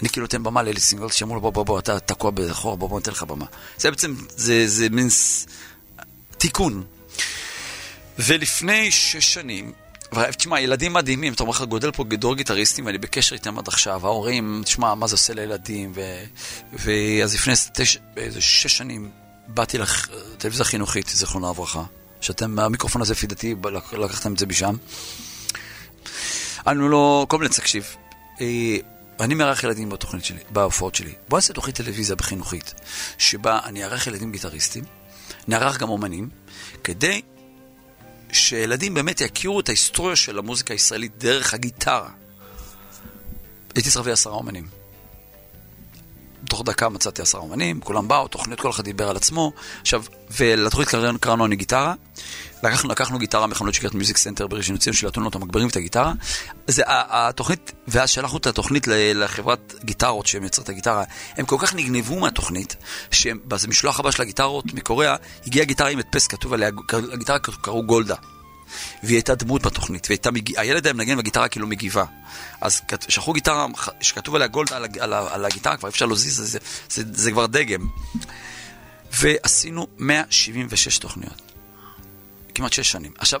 אני 0.00 0.08
כאילו 0.08 0.24
נותן 0.24 0.42
במה 0.42 0.62
לאלי 0.62 0.80
סינגולדה, 0.80 1.14
שאמרו 1.14 1.34
לו 1.34 1.40
בוא 1.40 1.50
בוא 1.50 1.64
בוא, 1.64 1.78
אתה 1.78 2.00
תקוע 2.00 2.30
באחורה, 2.30 2.76
בוא 2.76 2.88
בוא 2.88 2.98
ניתן 2.98 3.10
לך 3.10 3.22
במה. 3.22 3.44
זה 3.78 3.90
בעצם, 3.90 4.14
זה, 4.28 4.66
זה 4.66 4.88
מין 4.90 5.08
תיקון. 6.38 6.84
ולפני 8.18 8.90
שש 8.90 9.34
שנים, 9.34 9.72
תשמע, 10.36 10.60
ילדים 10.60 10.92
מדהימים, 10.92 11.32
אתה 11.32 11.42
אומר 11.42 11.50
לך, 11.50 11.62
גודל 11.62 11.90
פה 11.90 12.04
דור 12.04 12.34
גיטריסטים, 12.36 12.86
ואני 12.86 12.98
בקשר 12.98 13.34
איתם 13.34 13.58
עד 13.58 13.68
עכשיו, 13.68 14.06
ההורים, 14.06 14.62
תשמע, 14.64 14.94
מה 14.94 15.06
זה 15.06 15.14
עושה 15.14 15.34
לילדים, 15.34 15.92
ואז 16.72 17.34
לפני 17.34 17.52
איזה 18.16 18.40
שש 18.40 18.76
שנים 18.76 19.10
באתי 19.48 19.78
לטלוויזיה 19.78 20.64
חינוכית, 20.64 21.08
זיכרונה 21.08 21.50
לברכה, 21.50 21.82
שאתם, 22.22 22.58
המיקרופון 22.58 23.02
הזה, 23.02 23.12
לפי 23.12 23.26
דעתי, 23.26 23.54
לקחתם 23.92 24.32
את 24.32 24.38
זה 24.38 24.46
משם. 24.46 24.76
אני 26.66 26.78
לא, 26.90 27.26
כל 27.28 27.38
מיני, 27.38 27.54
תקשיב, 27.54 27.96
אה, 28.40 28.76
אני 29.20 29.34
מארח 29.34 29.64
ילדים 29.64 29.88
בתוכנית 29.88 30.24
שלי, 30.24 30.40
בהופעות 30.50 30.94
שלי. 30.94 31.12
בוא 31.28 31.38
נעשה 31.38 31.52
תוכנית 31.52 31.76
טלוויזיה 31.76 32.16
בחינוכית, 32.16 32.74
שבה 33.18 33.60
אני 33.64 33.84
אארח 33.84 34.06
ילדים 34.06 34.32
גיטריסטים, 34.32 34.84
נארח 35.48 35.76
גם 35.76 35.88
אומנים, 35.88 36.28
כדי 36.84 37.22
שילדים 38.32 38.94
באמת 38.94 39.20
יכירו 39.20 39.60
את 39.60 39.68
ההיסטוריה 39.68 40.16
של 40.16 40.38
המוזיקה 40.38 40.74
הישראלית 40.74 41.18
דרך 41.18 41.54
הגיטרה. 41.54 42.08
הייתי 43.74 43.82
צריך 43.82 43.96
להביא 43.96 44.12
עשרה 44.12 44.32
אומנים. 44.32 44.81
תוך 46.48 46.62
דקה 46.64 46.88
מצאתי 46.88 47.22
עשרה 47.22 47.40
אומנים, 47.40 47.80
כולם 47.80 48.08
באו, 48.08 48.28
תוכנית, 48.28 48.60
כל 48.60 48.70
אחד 48.70 48.84
דיבר 48.84 49.08
על 49.08 49.16
עצמו. 49.16 49.52
עכשיו, 49.80 50.02
ולתוכנית 50.38 50.88
קראנו 51.20 51.46
אני 51.46 51.56
גיטרה. 51.56 51.94
לקחנו, 52.62 52.90
לקחנו 52.90 53.18
גיטרה 53.18 53.46
מחנות 53.46 53.74
שנקראת 53.74 53.94
Music 53.94 54.16
Center 54.16 54.46
בראשון 54.46 54.76
לציון, 54.76 54.94
שלטנו 54.94 55.24
אותה, 55.24 55.38
מגבירים 55.38 55.68
את 55.68 55.76
הגיטרה. 55.76 56.12
זה 56.66 56.82
התוכנית, 56.86 57.72
ואז 57.88 58.10
שלחנו 58.10 58.38
את 58.38 58.46
התוכנית 58.46 58.86
לחברת 59.14 59.74
גיטרות 59.84 60.26
שמייצרת 60.26 60.64
את 60.64 60.68
הגיטרה. 60.68 61.04
הם 61.36 61.46
כל 61.46 61.56
כך 61.58 61.74
נגנבו 61.74 62.20
מהתוכנית, 62.20 62.76
שבמשלוח 63.10 64.00
הבא 64.00 64.10
של 64.10 64.22
הגיטרות 64.22 64.74
מקוריאה, 64.74 65.16
הגיעה 65.46 65.66
גיטרה 65.66 65.88
עם 65.88 65.98
הדפס, 65.98 66.26
כתוב 66.26 66.52
עליה, 66.52 66.70
לגיטרה 67.12 67.38
קראו 67.38 67.82
גולדה. 67.82 68.14
והיא 69.02 69.16
הייתה 69.16 69.34
דמות 69.34 69.62
בתוכנית, 69.66 70.06
והייתה, 70.10 70.30
מג... 70.30 70.58
הילד 70.58 70.86
היה 70.86 70.92
מנגן 70.92 71.16
בגיטרה 71.16 71.48
כאילו 71.48 71.66
מגיבה. 71.66 72.04
אז 72.60 72.80
שלחו 73.08 73.32
גיטרה 73.32 73.66
שכתוב 74.00 74.34
עליה 74.34 74.48
גולדה 74.48 74.76
על, 74.76 74.84
על, 75.00 75.12
על 75.12 75.44
הגיטרה, 75.44 75.76
כבר 75.76 75.88
אפשר 75.88 76.06
להזיז, 76.06 76.36
זה, 76.36 76.44
זה, 76.46 76.58
זה, 76.88 77.02
זה 77.12 77.30
כבר 77.30 77.46
דגם. 77.46 77.88
ועשינו 79.20 79.86
176 79.98 80.98
תוכניות. 80.98 81.42
כמעט 82.54 82.72
6 82.72 82.90
שנים. 82.92 83.12
עכשיו, 83.18 83.40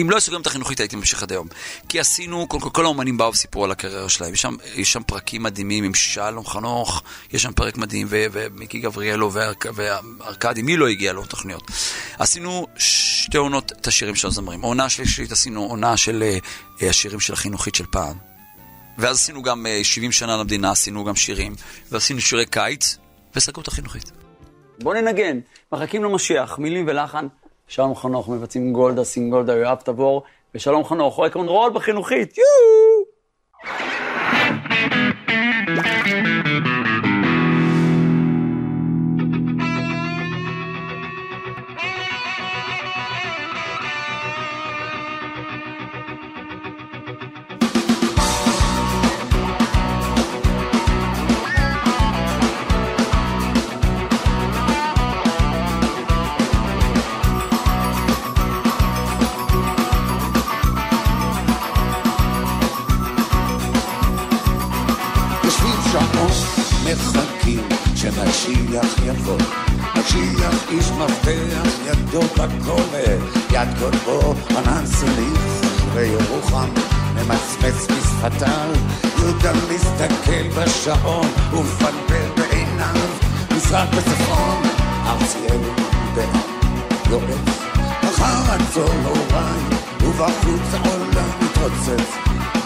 אם 0.00 0.10
לא 0.10 0.16
עשו 0.16 0.32
גם 0.32 0.40
את 0.40 0.46
החינוכית 0.46 0.80
הייתי 0.80 0.96
ממשיך 0.96 1.22
עד 1.22 1.32
היום. 1.32 1.48
כי 1.88 2.00
עשינו, 2.00 2.48
כל, 2.48 2.60
כל, 2.60 2.70
כל 2.70 2.84
האומנים 2.84 3.16
באו 3.16 3.30
וסיפרו 3.30 3.64
על 3.64 3.70
הקריירה 3.70 4.08
שלהם. 4.08 4.32
יש 4.32 4.42
שם, 4.42 4.54
יש 4.74 4.92
שם 4.92 5.02
פרקים 5.02 5.42
מדהימים 5.42 5.84
עם 5.84 5.94
שלום 5.94 6.46
חנוך, 6.46 7.02
יש 7.32 7.42
שם 7.42 7.52
פרק 7.52 7.76
מדהים, 7.76 8.06
ומיקי 8.10 8.78
גבריאלו 8.78 9.32
וארכדי, 9.74 10.62
מי 10.62 10.76
לא 10.76 10.88
הגיע 10.88 11.12
לו 11.12 11.24
תוכניות. 11.24 11.70
עשינו 12.18 12.66
שתי 12.76 13.38
עונות 13.38 13.72
את 13.72 13.86
השירים 13.86 14.14
של 14.14 14.28
הזמרים. 14.28 14.64
העונה 14.64 14.84
השלישית 14.84 15.32
עשינו 15.32 15.64
עונה 15.64 15.96
של 15.96 16.24
uh, 16.80 16.84
השירים 16.84 17.20
של 17.20 17.32
החינוכית 17.32 17.74
של 17.74 17.86
פעם. 17.90 18.16
ואז 18.98 19.16
עשינו 19.16 19.42
גם 19.42 19.66
uh, 19.66 19.84
70 19.84 20.12
שנה 20.12 20.36
למדינה, 20.36 20.70
עשינו 20.70 21.04
גם 21.04 21.16
שירים, 21.16 21.54
ועשינו 21.90 22.20
שירי 22.20 22.46
קיץ, 22.46 22.96
וסגרו 23.36 23.62
את 23.62 23.68
החינוכית. 23.68 24.12
בוא 24.78 24.94
ננגן, 24.94 25.38
מחכים 25.72 26.04
למשיח, 26.04 26.58
מילים 26.58 26.84
ולחן. 26.88 27.26
שלום 27.68 27.94
חנוך 27.94 28.28
מבצעים 28.28 28.72
גולדה, 28.72 29.04
סינגולדה, 29.04 29.56
יואב 29.56 29.78
תבור, 29.84 30.22
ושלום 30.54 30.84
חנוך, 30.84 31.20
רול 31.46 31.70
בחינוכית, 31.74 32.38
יואו! 32.38 33.95
איש 70.76 70.90
מפתח, 70.90 71.68
ידו 71.86 72.20
בכובד, 72.20 73.18
יד 73.50 73.68
קודמו 73.78 74.34
ענן 74.50 74.86
סליף, 74.86 75.60
וירוחם 75.94 76.68
ממצמץ 77.14 77.86
בשפתיו, 77.86 78.70
יהודה 79.18 79.52
מסתכל 79.74 80.48
בשעון 80.56 81.28
ומפלפל 81.52 82.28
בעיניו, 82.36 83.08
מזרח 83.56 83.88
בצפון, 83.88 84.62
ארציאל 85.06 85.60
בעם 86.14 86.40
יועץ, 87.10 87.58
אחר 88.04 88.54
הצהריים, 88.54 89.68
ובחוץ 90.00 90.74
העולם 90.74 91.28
מתרוצץ, 91.40 92.10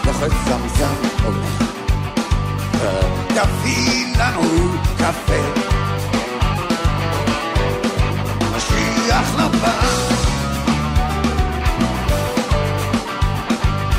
לוחץ 0.05 0.31
זמזם 0.45 1.25
עולה. 1.25 1.71
תביא 3.27 4.15
לנו 4.17 4.71
קפה 4.97 5.70
לבא 9.41 9.81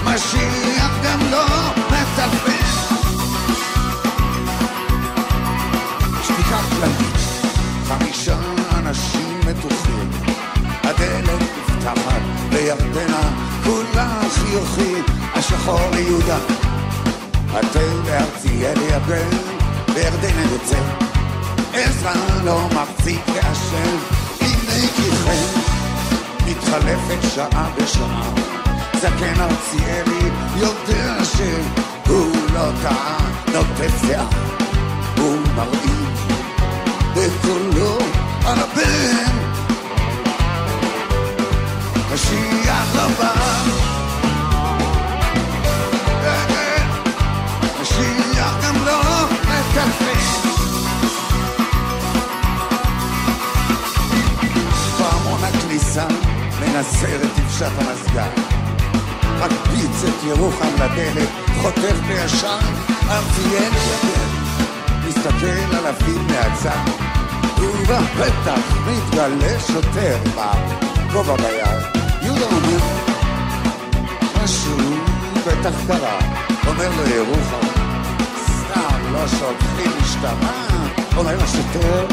משיח 0.05 0.91
גם 1.05 1.21
לא 1.31 1.45
מטלפן. 1.87 2.67
שתיקה 6.23 6.59
כללית 6.71 7.17
חמישה 7.89 8.37
אנשים 8.79 9.41
מתוחים. 9.41 10.11
הדלת 10.85 11.43
נפתחת 11.43 12.23
לירדנה 12.53 13.31
כולה 13.65 14.21
חיוכים 14.35 15.05
השחור 15.35 15.91
ליהודה. 15.93 16.39
התל 17.55 18.01
בארציאל 18.05 18.79
יגן 18.83 19.37
בירדנה 19.95 20.43
יוצא. 20.53 20.79
עזרא 21.73 22.13
לא 22.45 22.69
מחזיק 22.75 23.21
כאשר 23.27 24.22
לכיכם 24.83 25.61
מתחלפת 26.47 27.35
שעה 27.35 27.71
בשעה. 27.77 28.31
זקן 29.01 29.41
ארציאלי 29.41 30.31
יודע 30.57 31.25
שהוא 31.25 32.37
לא 32.55 32.71
טעה. 32.83 33.19
נוטף 33.53 34.07
זיעה 34.07 34.27
הוא 35.17 35.39
מראים 35.57 36.15
בקולו 37.15 37.99
על 38.47 38.59
הבן. 38.59 39.33
משיח 42.15 42.95
לבן 42.95 43.42
הסרט 56.83 57.31
תפשט 57.35 57.73
המזגן. 57.79 58.31
מקפיץ 59.39 60.05
את 60.09 60.25
ירוחם 60.25 60.75
לדלת, 60.75 61.29
חותך 61.63 61.97
בישר, 62.07 62.59
ארציאל 63.11 63.73
ידל. 63.73 64.33
מסתכל 65.09 65.77
על 65.77 65.87
הפיל 65.87 66.19
מהצד, 66.19 66.91
ובפתח 67.59 68.77
מתגלה 68.87 69.61
שוטר 69.67 70.19
בכובע 70.35 71.37
ביד. 71.37 72.03
יהודה 72.23 72.45
אומר, 72.47 72.79
משהו 74.45 74.77
בטח 75.47 75.75
קרה. 75.87 76.19
אומר 76.67 76.89
לו 76.97 77.15
ירוחם, 77.15 77.67
סתם 78.47 79.13
לא 79.13 79.29
שולחים 79.29 79.93
משטרה. 80.03 80.79
אומר 81.17 81.43
השוטר, 81.43 82.07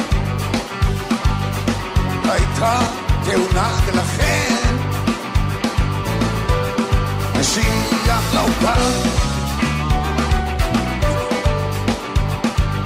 הייתה 2.24 2.80
תאונה 3.26 3.80
ולכן 3.86 4.49
לא 8.34 8.46
בא 8.62 8.76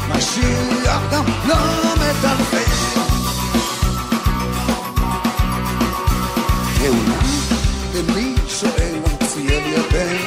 משיח 0.10 1.02
גם 1.12 1.24
לא 1.48 1.56
מטלפן 1.96 2.72
תאונה 6.78 7.20
למי 7.94 8.36
שואל 8.48 8.96
ארציאל 9.06 9.64
יבן 9.66 10.18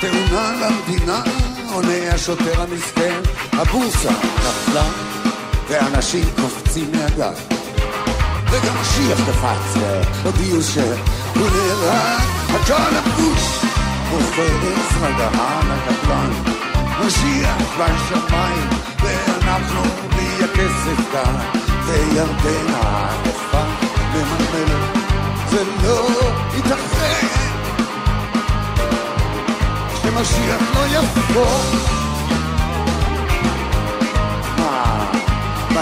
תאונה 0.00 0.52
למדינה 0.60 1.22
עונה 1.72 2.12
השוטר 2.14 2.62
המסכן 2.62 3.20
הבורסה 3.52 4.10
נפלה 4.10 4.84
ואנשים 5.68 6.24
קופצים 6.36 6.92
מהגג 6.92 7.36
וגם 8.50 8.74
משיח 8.80 9.18
קפץ 9.18 9.82
והודיעו 10.22 10.62
שהוא 10.62 11.13
ונערך 11.36 12.24
הגל 12.48 12.98
הפוש 12.98 13.64
מופץ 14.10 14.96
מדהן 15.02 15.70
הקפלן 15.70 16.30
משיח 17.00 17.56
בשמיים 17.78 18.68
ואנחנו 19.02 19.82
בלי 20.16 20.44
הכסף 20.44 21.12
כאן 21.12 21.34
וירדן 21.86 22.74
העדפה 22.74 23.62
מממנת 24.14 24.98
זה 25.50 25.62
לא 25.82 26.08
ייתכן 26.54 27.26
שמשיח 30.02 30.62
לא 30.74 30.86
יבוא 30.86 31.94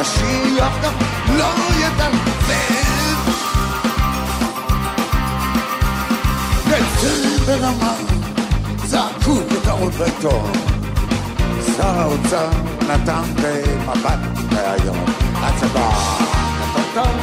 משיח 0.00 0.72
גם 0.82 0.92
לא 1.36 1.54
ידרבן 1.78 3.01
בצל 6.72 7.38
ברמה 7.46 7.94
זעקו 8.84 9.34
כותרות 9.48 9.92
בעיתון 9.92 10.52
שר 11.76 11.98
האוצר 12.00 12.48
נתן 12.88 13.22
במבט 13.36 14.18
היום 14.54 15.04
הצבא 15.34 15.90
נתן 16.76 17.18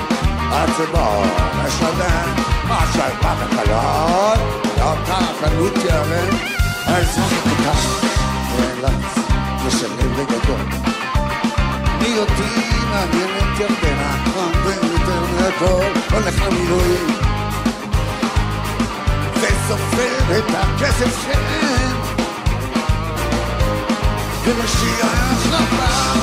הצבא 0.52 1.24
משלם 1.66 2.36
מה 2.68 2.80
שאכפת 2.94 3.38
החייל 3.42 4.42
לאותה 4.78 5.20
חנות 5.42 5.74
יערם 5.86 6.36
האזרח 6.86 7.34
הקטן 7.46 8.10
נאלץ 8.56 9.18
לשלם 9.68 10.14
בגדול. 10.14 10.66
מי 12.02 12.18
אותי 12.18 12.70
מעניינת 12.90 13.60
ירדנה 13.60 14.18
ויותר 14.66 15.22
מהכל 15.36 16.16
הולך 16.16 16.42
למילואים 16.48 17.29
וסופר 19.70 20.38
את 20.38 20.44
הכסף 20.58 21.24
שאין 21.24 21.96
ומשיח 24.44 25.46
לבא 25.52 26.14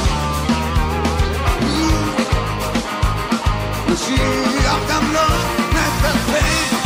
משיח 3.92 4.76
גם 4.90 5.12
לא 5.12 5.26
מטלפן 5.70 6.76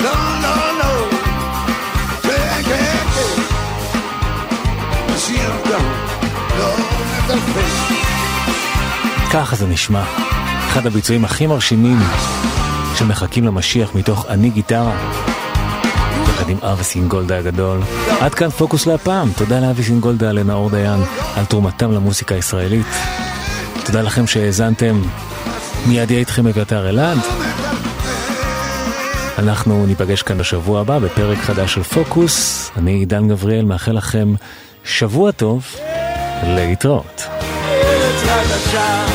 לא, 0.00 0.10
לא, 0.42 0.78
לא. 0.78 1.08
כן, 2.22 2.62
כן, 2.64 3.04
כן. 3.14 3.42
משיח 5.14 5.54
גם 5.72 5.84
לא 6.58 6.74
מטלפן 7.24 7.94
ככה 9.32 9.56
זה 9.56 9.66
נשמע. 9.66 10.02
אחד 10.68 10.86
הביצועים 10.86 11.24
הכי 11.24 11.46
מרשימים 11.46 11.98
שמחכים 12.94 13.44
למשיח 13.44 13.94
מתוך 13.94 14.26
אני 14.28 14.50
גיטרה. 14.50 15.29
עם 16.50 16.58
אבי 16.62 16.84
סינגולדה 16.84 17.38
הגדול. 17.38 17.80
עד 18.20 18.34
כאן 18.34 18.50
פוקוס 18.50 18.86
להפעם. 18.86 19.32
תודה 19.36 19.60
לאבי 19.60 19.82
סינגולדה, 19.82 20.32
לנאור 20.32 20.70
דיין, 20.70 21.00
על 21.36 21.44
תרומתם 21.44 21.92
למוסיקה 21.92 22.34
הישראלית. 22.34 22.86
תודה 23.84 24.02
לכם 24.02 24.26
שהאזנתם. 24.26 25.02
מיד 25.86 26.10
יהיה 26.10 26.20
איתכם 26.20 26.46
אביתר 26.46 26.88
אלעד. 26.88 27.18
אנחנו 29.38 29.86
ניפגש 29.86 30.22
כאן 30.22 30.38
בשבוע 30.38 30.80
הבא 30.80 30.98
בפרק 30.98 31.38
חדש 31.38 31.74
של 31.74 31.82
פוקוס. 31.82 32.70
אני 32.76 32.90
עידן 32.90 33.28
גבריאל, 33.28 33.64
מאחל 33.64 33.92
לכם 33.92 34.34
שבוע 34.84 35.30
טוב. 35.30 35.66
להתראות. 36.42 37.22
חדשה 38.26 39.06